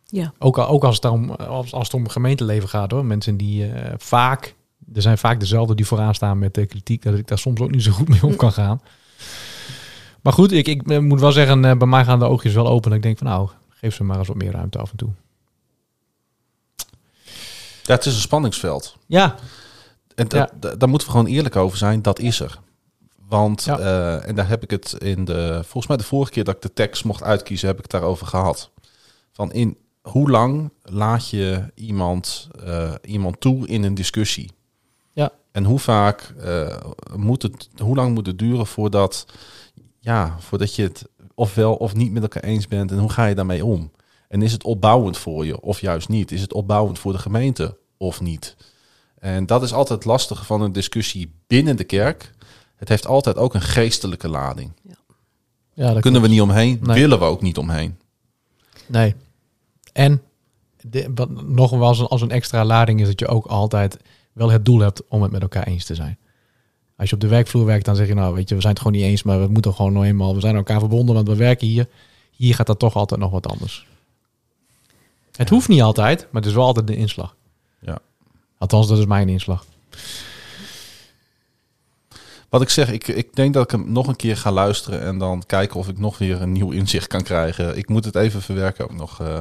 [0.06, 0.34] ja.
[0.40, 3.06] Ook, al- ook als, het om, als, als het om gemeenteleven gaat hoor.
[3.06, 4.56] Mensen die eh, vaak,
[4.94, 7.02] er zijn vaak dezelfde die vooraan staan met de kritiek.
[7.04, 8.82] Dat ik daar soms ook niet zo goed mee om kan gaan.
[10.24, 12.68] Maar goed, ik, ik eh, moet wel zeggen, eh, bij mij gaan de oogjes wel
[12.68, 12.90] open.
[12.90, 15.10] Dat ik denk van nou, geef ze maar eens wat meer ruimte af en toe.
[17.84, 18.96] ja, het is een spanningsveld.
[19.08, 19.36] Ja,
[20.16, 22.02] En dat, da- daar moeten we gewoon eerlijk over zijn.
[22.02, 22.60] Dat is er.
[23.28, 23.80] Want, Ja.
[23.80, 25.54] eh, en daar heb ik het in de...
[25.64, 28.28] Volgens mij de vorige keer dat ik de tekst mocht uitkiezen, heb ik het daarover
[28.28, 28.70] gehad.
[29.32, 32.48] Van in hoe lang laat je iemand,
[33.02, 34.52] iemand toe in een discussie?
[35.14, 35.32] Ja.
[35.52, 36.34] En hoe vaak
[37.16, 37.70] moet het...
[37.82, 39.26] Hoe lang moet het duren voordat...
[40.04, 42.92] Ja, voordat je het ofwel of niet met elkaar eens bent.
[42.92, 43.92] En hoe ga je daarmee om?
[44.28, 46.32] En is het opbouwend voor je of juist niet?
[46.32, 48.56] Is het opbouwend voor de gemeente of niet?
[49.20, 52.32] En dat is altijd het lastige van een discussie binnen de kerk.
[52.76, 54.72] Het heeft altijd ook een geestelijke lading.
[54.82, 54.94] Ja.
[55.74, 57.00] Ja, dat Kunnen we niet omheen, Nee.
[57.00, 57.98] willen we ook niet omheen.
[58.88, 59.16] Nee.
[59.94, 60.22] En
[60.82, 63.98] de, wat nog wel als een, als een extra lading is dat je ook altijd
[64.34, 66.18] wel het doel hebt om het met elkaar eens te zijn.
[66.98, 68.82] Als je op de werkvloer werkt, dan zeg je nou, weet je, we zijn het
[68.82, 71.36] gewoon niet eens, maar we moeten gewoon nog eenmaal, we zijn elkaar verbonden, want we
[71.36, 71.88] werken hier.
[72.32, 73.88] Hier gaat dat toch altijd nog wat anders.
[75.36, 77.36] Het hoeft niet altijd, maar het is wel altijd de inslag.
[77.80, 78.00] Ja.
[78.58, 79.66] Althans, dat is mijn inslag.
[82.50, 85.18] Wat ik zeg, ik, ik denk dat ik hem nog een keer ga luisteren en
[85.18, 87.78] dan kijken of ik nog weer een nieuw inzicht kan krijgen.
[87.78, 89.20] Ik moet het even verwerken ook nog.
[89.22, 89.40] eh,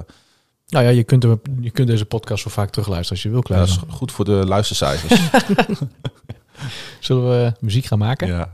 [0.68, 3.44] Nou ja, je kunt, hem, je kunt deze podcast zo vaak terugluisteren als je wil,
[3.48, 5.20] ja, dat is goed voor de luistercijfers.
[7.00, 8.26] Zullen we muziek gaan maken?
[8.26, 8.52] ja.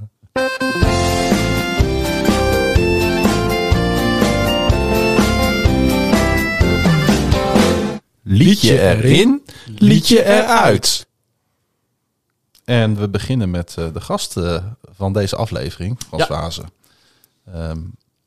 [8.23, 11.07] Liedje erin, liedje eruit.
[12.65, 16.29] En we beginnen met eh, de gast eh, van deze aflevering, Frans Ja.
[16.29, 16.71] Wazen.
[17.53, 17.79] Ehm,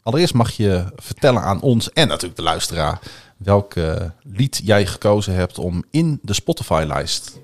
[0.04, 3.00] allereerst mag je vertellen aan ons en natuurlijk de luisteraar
[3.38, 7.40] welk eh, lied jij gekozen hebt om in de Spotify-lijst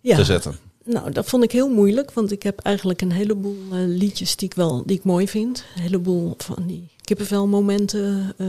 [0.00, 0.58] Ja, te zetten.
[0.84, 4.48] Nou, dat vond ik heel moeilijk, want ik heb eigenlijk een heleboel eh, liedjes die
[4.48, 5.64] ik wel die ik mooi vind.
[5.76, 8.34] Een heleboel van die kippenvelmomenten.
[8.36, 8.46] eh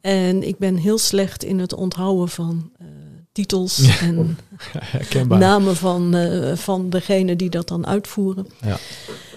[0.00, 2.86] en ik ben heel slecht in het onthouden van eh,
[3.32, 4.38] titels en
[4.78, 5.38] Herkenbaar.
[5.38, 6.14] namen van,
[6.56, 8.46] van degene die dat dan uitvoeren.
[8.62, 8.76] Ja.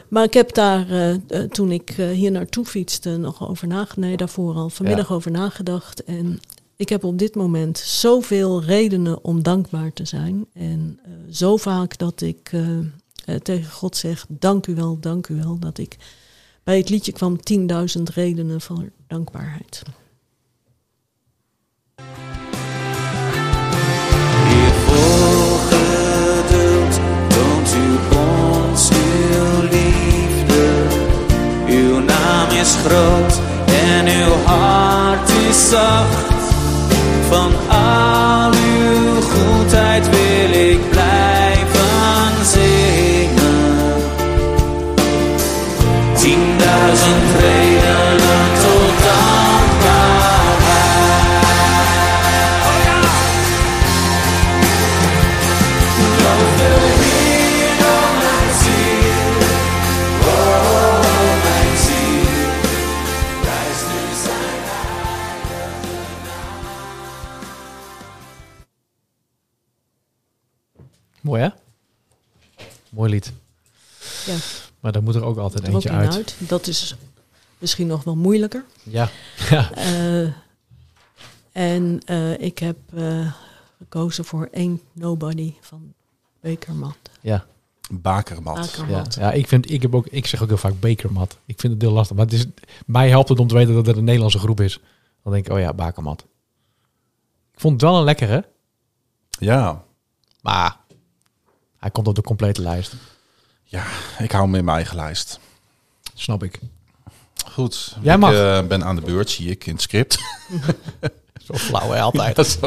[0.07, 1.17] Maar ik heb daar,
[1.49, 3.97] toen ik hier naartoe fietste, nog over nagedacht.
[3.97, 6.03] Nee, daarvoor al vanmiddag over nagedacht.
[6.03, 6.39] En
[6.75, 10.45] ik heb op dit moment zoveel redenen om dankbaar te zijn.
[10.53, 12.77] En eh, zo vaak dat ik eh,
[13.25, 15.59] eh, tegen God zeg, dank u wel, dank u wel.
[15.59, 15.97] Dat ik
[16.63, 17.39] bij het liedje kwam
[17.97, 19.81] 10.000 redenen van dankbaarheid.
[31.67, 36.42] Uw naam is groot en uw hart is zacht.
[37.33, 44.01] Van al uw goedheid wil ik blijven zingen.
[46.13, 47.72] Tienduizend redenen
[71.23, 71.49] Mooi hè?
[72.89, 73.31] Mooi lied.
[74.25, 74.35] Ja,
[74.79, 76.13] Maar daar moet er ook altijd er ook eentje uit.
[76.13, 76.35] uit.
[76.39, 76.95] Dat is
[77.57, 78.65] misschien nog wel moeilijker.
[78.83, 79.09] Ja.
[79.49, 79.71] ja.
[79.71, 80.27] Eh,
[81.51, 83.33] en eh, ik heb eh,
[83.77, 85.93] gekozen voor Ain't Nobody van
[86.41, 86.97] Bakermat.
[87.21, 87.45] Ja.
[87.91, 88.55] Bakermat.
[88.55, 88.61] Ja.
[88.61, 89.13] Bakermat.
[89.13, 91.37] ja, ik, vind, ik, heb ook, ik zeg ook heel vaak Bakermat.
[91.45, 92.15] Ik vind het heel lastig.
[92.15, 92.45] Maar het is,
[92.85, 94.79] mij helpt het om te weten dat het een Nederlandse groep is.
[95.23, 96.25] Dan denk ik, oh ja, Bakermat.
[97.53, 98.45] Ik vond het wel een lekkere.
[99.29, 99.83] Ja,
[100.41, 100.77] Maar
[101.83, 102.93] hij komt op de complete lijst.
[103.63, 103.83] ja,
[104.19, 105.39] ik hou hem in mijn eigen lijst.
[106.13, 106.59] Snap ik.
[107.51, 108.33] Goed, Jij ik mag.
[108.33, 110.17] eh, ben aan de beurt, zie ik in het script.
[111.45, 112.59] Zo flauw hè, altijd.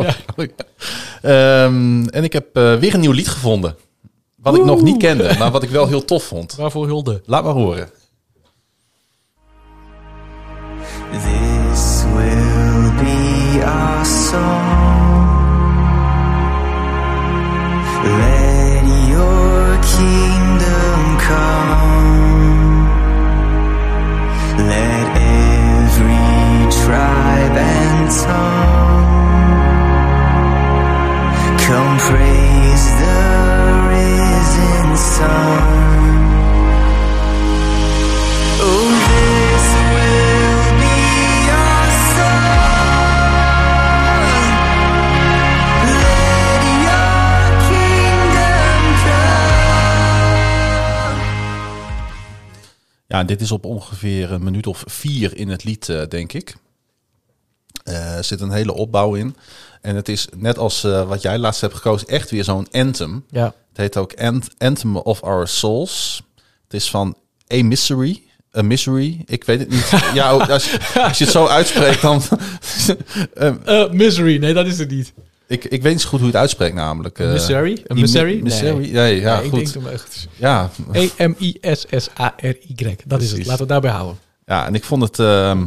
[1.22, 3.76] Ehm, en ik heb eh, weer een nieuw lied gevonden.
[4.36, 6.54] Wat ik nog niet kende, maar wat ik wel heel tof vond.
[6.62, 7.22] Waarvoor hulde?
[7.26, 7.90] Laat maar horen.
[11.12, 14.75] This will be our song.
[21.36, 22.86] Come.
[24.72, 25.06] Let
[25.44, 26.32] every
[26.80, 29.06] tribe and tongue
[31.66, 33.20] come praise the
[33.90, 36.05] risen sun.
[53.16, 56.56] Ja, dit is op ongeveer een minuut of vier in het lied, eh, denk ik.
[57.84, 59.36] Eh, Er zit een hele opbouw in.
[59.80, 63.24] En het is net als eh, wat jij laatst hebt gekozen, echt weer zo'n anthem.
[63.30, 63.44] Ja.
[63.44, 66.22] Het heet ook Ant- Anthem of Our Souls.
[66.64, 67.16] Het is van
[67.54, 68.22] A Misery.
[68.56, 69.22] A Misery.
[69.26, 69.90] Ik weet het niet.
[70.14, 72.22] ja, ook als, je- als je het zo uitspreekt, dan.
[73.34, 75.12] Eh, misery, nee dat is het niet.
[75.46, 77.18] Ik, ik weet niet zo goed hoe je het uitspreekt, namelijk.
[77.18, 77.82] eh, misery?
[77.86, 78.40] Een I- misery?
[78.42, 78.90] Misery?
[78.92, 79.58] Nee, ja, Nee, ik goed.
[79.60, 80.28] denk dat we echt...
[80.36, 82.96] Ja, E-M-I-S-S-A-R-Y.
[83.06, 83.38] Dat is het.
[83.38, 84.18] Laten we het daarbij houden.
[84.46, 85.66] Ja, en ik vond het, ehm,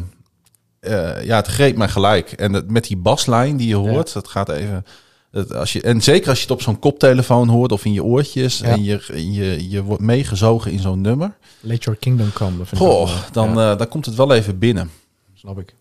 [0.80, 2.32] eh, ja, het greep mij gelijk.
[2.32, 4.86] En met die baslijn die je hoort, dat gaat even
[5.56, 8.60] als je, en zeker als je het op zo'n koptelefoon hoort of in je oortjes
[8.60, 8.66] Ja.
[8.66, 9.02] en je,
[9.32, 11.38] je, je wordt meegezogen in zo'n nummer.
[11.60, 12.62] Let Your Kingdom Come.
[12.72, 14.92] ik Goh, dan, ja, eh, dan komt het wel even binnen.
[15.34, 15.76] snap ik.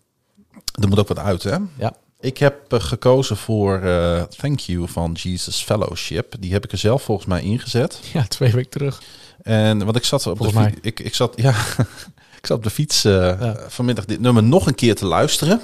[0.82, 1.56] Er moet ook wat uit, hè?
[1.78, 1.92] Ja.
[2.20, 6.34] Ik heb eh, gekozen voor eh, Thank You van Jesus Fellowship.
[6.40, 8.00] Die heb ik er zelf volgens mij ingezet.
[8.12, 9.02] Ja, twee weken terug.
[9.42, 10.74] En want ik zat op Volgens de mij.
[10.80, 11.50] Ik, ik zat, ja,
[12.40, 13.56] ik zat op de fiets eh, Ja.
[13.68, 15.60] vanmiddag dit nummer nog een keer te luisteren.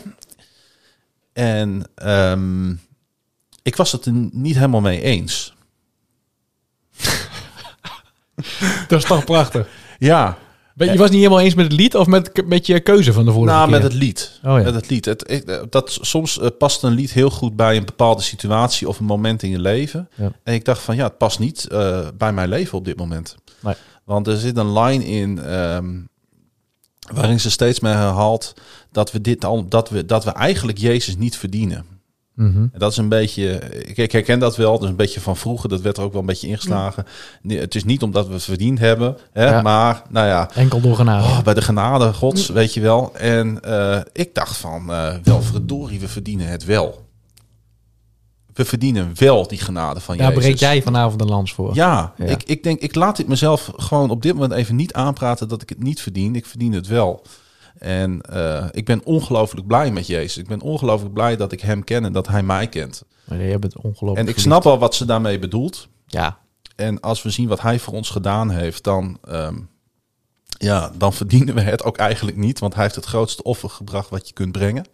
[1.32, 2.70] En ehm,
[3.62, 5.54] ik was het er niet helemaal mee eens.
[8.88, 9.68] Dat is toch prachtig.
[9.98, 10.38] Ja,
[10.74, 13.24] Ben- Je was niet helemaal eens met het lied of met, met je keuze van
[13.24, 13.80] de vorige nou, keer?
[13.80, 14.40] met het lied.
[14.44, 14.64] Oh ja.
[14.64, 15.04] Met het lied.
[15.04, 18.88] Het, ik, eh, dat, soms eh, past een lied heel goed bij een bepaalde situatie
[18.88, 20.08] of een moment in je leven.
[20.14, 20.32] Ja.
[20.42, 23.36] En ik dacht van ja, het past niet eh, bij mijn leven op dit moment.
[23.60, 23.74] Nee.
[24.04, 26.00] Want er zit een line in ehm,
[27.12, 28.54] waarin ze steeds meer herhaalt
[28.92, 31.93] dat we dit al, dat we, dat we eigenlijk Jezus niet verdienen.
[32.34, 32.58] Mhm.
[32.58, 33.58] En dat is een beetje,
[33.94, 36.20] ik, herken dat wel, dat is een beetje van vroeger, dat werd er ook wel
[36.20, 37.04] een beetje ingeslagen.
[37.42, 39.62] Nee, het is niet omdat we het verdiend hebben, hè, Ja.
[39.62, 41.24] maar nou ja, Enkel door genade.
[41.24, 43.16] Oh, bij de genade gods, weet je wel.
[43.16, 47.02] En eh, ik dacht van, eh wel verdorie, we verdienen het wel.
[48.54, 50.42] We verdienen wel die genade van Daar Jezus.
[50.44, 51.74] breek jij vanavond een lans voor.
[51.74, 52.24] Ja, Ja.
[52.24, 55.62] Ik, ik denk, ik laat dit mezelf gewoon op dit moment even niet aanpraten dat
[55.62, 56.36] ik het niet verdien.
[56.36, 57.22] Ik verdien het wel.
[57.78, 60.36] En eh, ik ben ongelooflijk blij met Jezus.
[60.36, 63.02] Ik ben ongelooflijk blij dat ik hem ken en dat hij mij kent.
[63.24, 65.88] Maar je bent ongelooflijk En ik snap wel wat ze daarmee bedoelt.
[66.06, 66.38] Ja,
[66.76, 69.56] En als we zien wat hij voor ons gedaan heeft, dan, ehm,
[70.58, 72.58] ja, dan verdienen we het ook eigenlijk niet.
[72.58, 74.86] Want hij heeft het grootste offer gebracht wat je kunt brengen.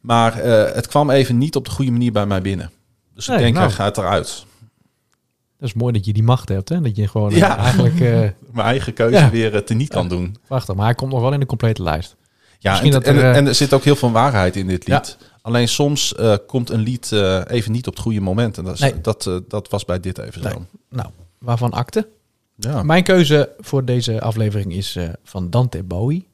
[0.00, 2.70] Maar eh, het kwam even niet op de goede manier bij mij binnen.
[3.14, 3.66] Dus Nee, ik denk, nou.
[3.66, 4.46] hij gaat eruit.
[5.62, 6.68] Dat is mooi dat je die macht hebt.
[6.68, 6.80] Hè?
[6.80, 7.56] Dat je gewoon eh, Ja.
[7.56, 8.00] eigenlijk...
[8.00, 8.08] eh
[8.52, 9.30] Mijn eigen keuze Ja.
[9.30, 10.36] weer uh, teniet kan doen.
[10.46, 10.74] prachtig.
[10.74, 12.16] Maar hij komt nog wel in de complete lijst.
[12.58, 14.86] Ja, en, dat er, en, eh, en er zit ook heel veel waarheid in dit
[14.86, 15.16] lied.
[15.42, 18.58] Alleen soms eh, komt een lied eh, even niet op het goede moment.
[18.58, 19.00] En dat, is- Nee.
[19.00, 20.52] dat, eh, dat was bij dit even Nee.
[20.52, 20.66] zo.
[20.88, 21.08] Nou,
[21.38, 22.08] waarvan akte?
[22.56, 22.82] Ja.
[22.82, 26.28] Mijn keuze voor deze aflevering is eh, van Dante Bowie.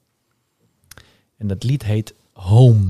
[1.37, 2.87] En dat lied heet Home.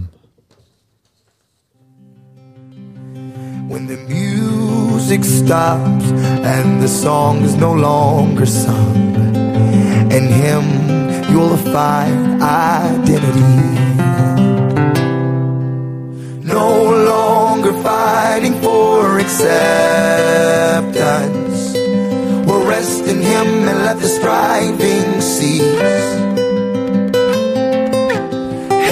[3.69, 9.15] When the music stops and the song is no longer sung,
[10.11, 10.65] in Him
[11.31, 13.43] you'll find identity.
[16.45, 19.55] No longer fighting for acceptance.
[22.47, 26.09] We'll rest in Him and let the striving cease.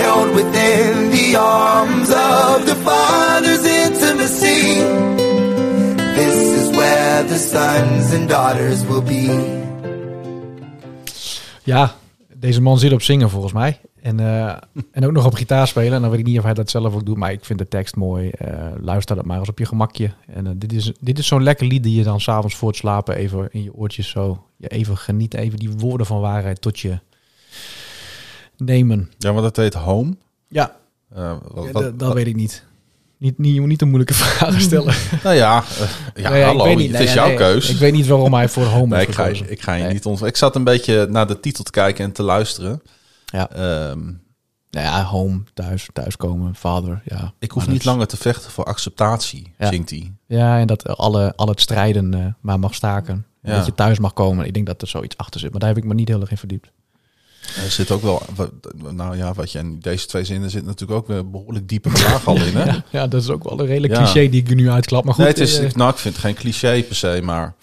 [0.02, 3.64] Held within the arms of the Father's
[7.28, 9.54] the sons and daughters will be.
[11.62, 11.94] Ja,
[12.34, 13.80] deze man zit op zingen volgens mij.
[14.02, 14.56] En, eh,
[14.90, 15.92] en ook nog op gitaar spelen.
[15.92, 17.16] En dan weet ik niet of hij dat zelf ook doet.
[17.16, 18.28] Maar ik vind de tekst mooi.
[18.30, 20.10] Eh, luister dat maar eens op je gemakje.
[20.26, 22.76] En eh, dit is, dit is zo'n lekker lied die je dan s'avonds voor het
[22.76, 24.44] slapen even in je oortjes zo...
[24.56, 26.98] Je even geniet, even die woorden van waarheid tot je
[28.56, 29.10] nemen.
[29.18, 30.16] ja, maar dat heet Home.
[30.48, 30.76] Ja,
[31.14, 32.64] Eh, wat- dat, dat weet ik niet.
[33.18, 33.54] Niet, niet.
[33.54, 34.94] Je moet niet de moeilijke vragen stellen.
[35.22, 35.62] Nou ja,
[36.14, 36.88] eh, ja Nee, hallo, weet niet.
[36.88, 37.36] het Nee, is jouw nee.
[37.36, 37.70] keus.
[37.70, 39.50] Ik weet niet waarom hij voor Home nee, heeft ik ga, gekozen.
[39.50, 39.92] ik ga je Nee.
[39.92, 40.22] niet ont.
[40.24, 42.82] Ik zat een beetje naar de titel te kijken en te luisteren.
[43.26, 43.50] Ja.
[43.50, 44.04] Ehm,
[44.70, 47.02] Nou ja, home, thuis, thuiskomen, vader.
[47.04, 49.68] Ja, ik hoef niet langer te vechten voor acceptatie, Ja.
[49.68, 50.12] zingt hij.
[50.26, 53.26] Ja, en dat alle, al het strijden eh, maar mag staken.
[53.42, 53.56] Ja.
[53.56, 54.46] Dat je thuis mag komen.
[54.46, 55.50] Ik denk dat er zoiets achter zit.
[55.50, 56.70] Maar daar heb ik me niet heel erg in verdiept.
[57.64, 58.22] Er zit ook wel,
[58.90, 61.90] nou ja, wat je in deze twee zinnen zit natuurlijk ook weer een behoorlijk diepe
[61.90, 62.56] laag al in.
[62.56, 62.64] Hè?
[62.72, 63.98] Ja, ja, dat is ook wel een redelijk Ja.
[64.02, 65.04] cliché die ik nu uitklap.
[65.04, 67.54] Maar goed, nee, het is, eh, nou, ik vind het geen cliché per se, maar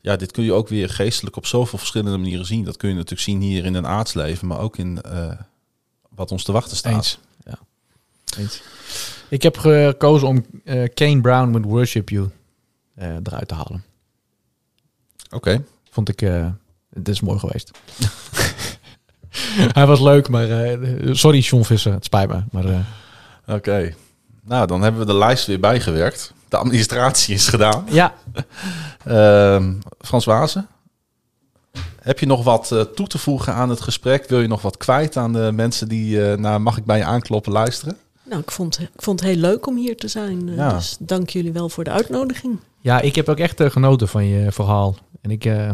[0.00, 2.64] ja, dit kun je ook weer geestelijk op zoveel verschillende manieren zien.
[2.64, 5.30] Dat kun je natuurlijk zien hier in een aardsleven, maar ook in eh,
[6.08, 6.94] wat ons te wachten staat.
[6.94, 7.18] eens.
[7.44, 7.58] Ja.
[8.38, 8.62] eens.
[9.28, 12.30] Ik heb gekozen om eh, Kane Brown met Worship You
[12.96, 13.84] eruit te halen.
[15.30, 16.20] Oké, Vond ik,
[16.94, 17.70] het is mooi geweest.
[19.78, 20.78] Hij was leuk, maar eh,
[21.12, 22.42] sorry Sean Visser, het spijt me.
[22.50, 23.94] Maar eh, oké.
[24.44, 26.32] Nou, dan hebben we de lijst weer bijgewerkt.
[26.48, 27.84] De administratie is gedaan.
[27.90, 28.14] ja,
[29.04, 30.68] Ehm Frans Wazen,
[32.08, 34.28] heb je nog wat eh, toe te voegen aan het gesprek?
[34.28, 37.04] Wil je nog wat kwijt aan de mensen die eh, naar Mag ik bij je
[37.04, 37.96] aankloppen luisteren?
[38.24, 40.54] Nou, ik vond, ik vond het heel leuk om hier te zijn.
[40.54, 40.72] Ja.
[40.72, 42.58] Dus dank jullie wel voor de uitnodiging.
[42.80, 44.96] ja, ik heb ook echt genoten van je verhaal.
[45.20, 45.70] En ik, eh,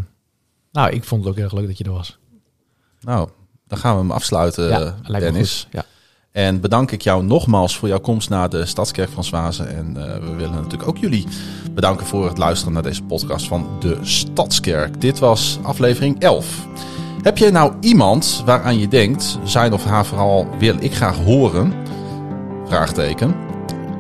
[0.73, 2.19] nou, ik vond het ook erg leuk dat je er was.
[3.01, 3.29] Nou,
[3.67, 5.67] dan gaan we hem afsluiten, ja, eh, Dennis.
[5.71, 5.85] Ja.
[6.33, 9.77] En bedank ik jou nogmaals voor jouw komst naar de Stadskerk van Zwazen.
[9.77, 11.27] En eh, we willen natuurlijk ook jullie
[11.73, 15.01] bedanken voor het luisteren naar deze podcast van de Stadskerk.
[15.01, 16.67] Dit was aflevering 11.
[17.23, 21.73] Heb je nou iemand waaraan je denkt, zijn of haar verhaal wil ik graag horen?
[22.67, 23.35] Vraagteken.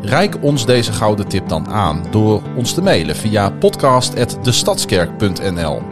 [0.02, 5.82] Rijk ons deze gouden tip dan aan door ons te mailen via podcast.destadskerk.nl.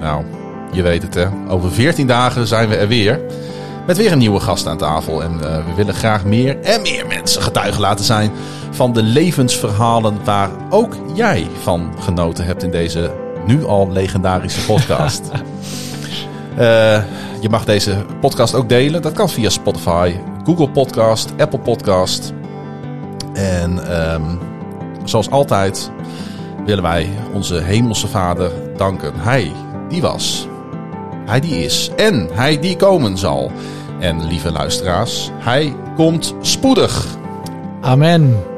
[0.00, 0.24] Nou,
[0.72, 1.26] je weet het hè.
[1.48, 3.20] Over 14 dagen zijn we er weer.
[3.86, 5.22] Met weer een nieuwe gast aan tafel.
[5.22, 8.30] En eh, we willen graag meer en meer mensen getuigen laten zijn
[8.70, 13.10] van de levensverhalen waar ook jij van genoten hebt in deze
[13.46, 15.22] nu al legendarische podcast.
[16.58, 17.02] Eh,
[17.40, 19.02] je mag deze podcast ook delen.
[19.02, 20.14] Dat kan via Spotify,
[20.44, 22.32] Google Podcast, Apple Podcast.
[23.32, 24.36] En ehm,
[25.04, 25.90] zoals altijd
[26.64, 29.12] willen wij onze hemelse Vader danken.
[29.16, 29.52] Hij
[29.88, 30.48] die was,
[31.28, 33.50] hij die is en hij die komen zal.
[34.00, 37.16] En lieve luisteraars, hij komt spoedig.
[37.80, 38.57] Amen.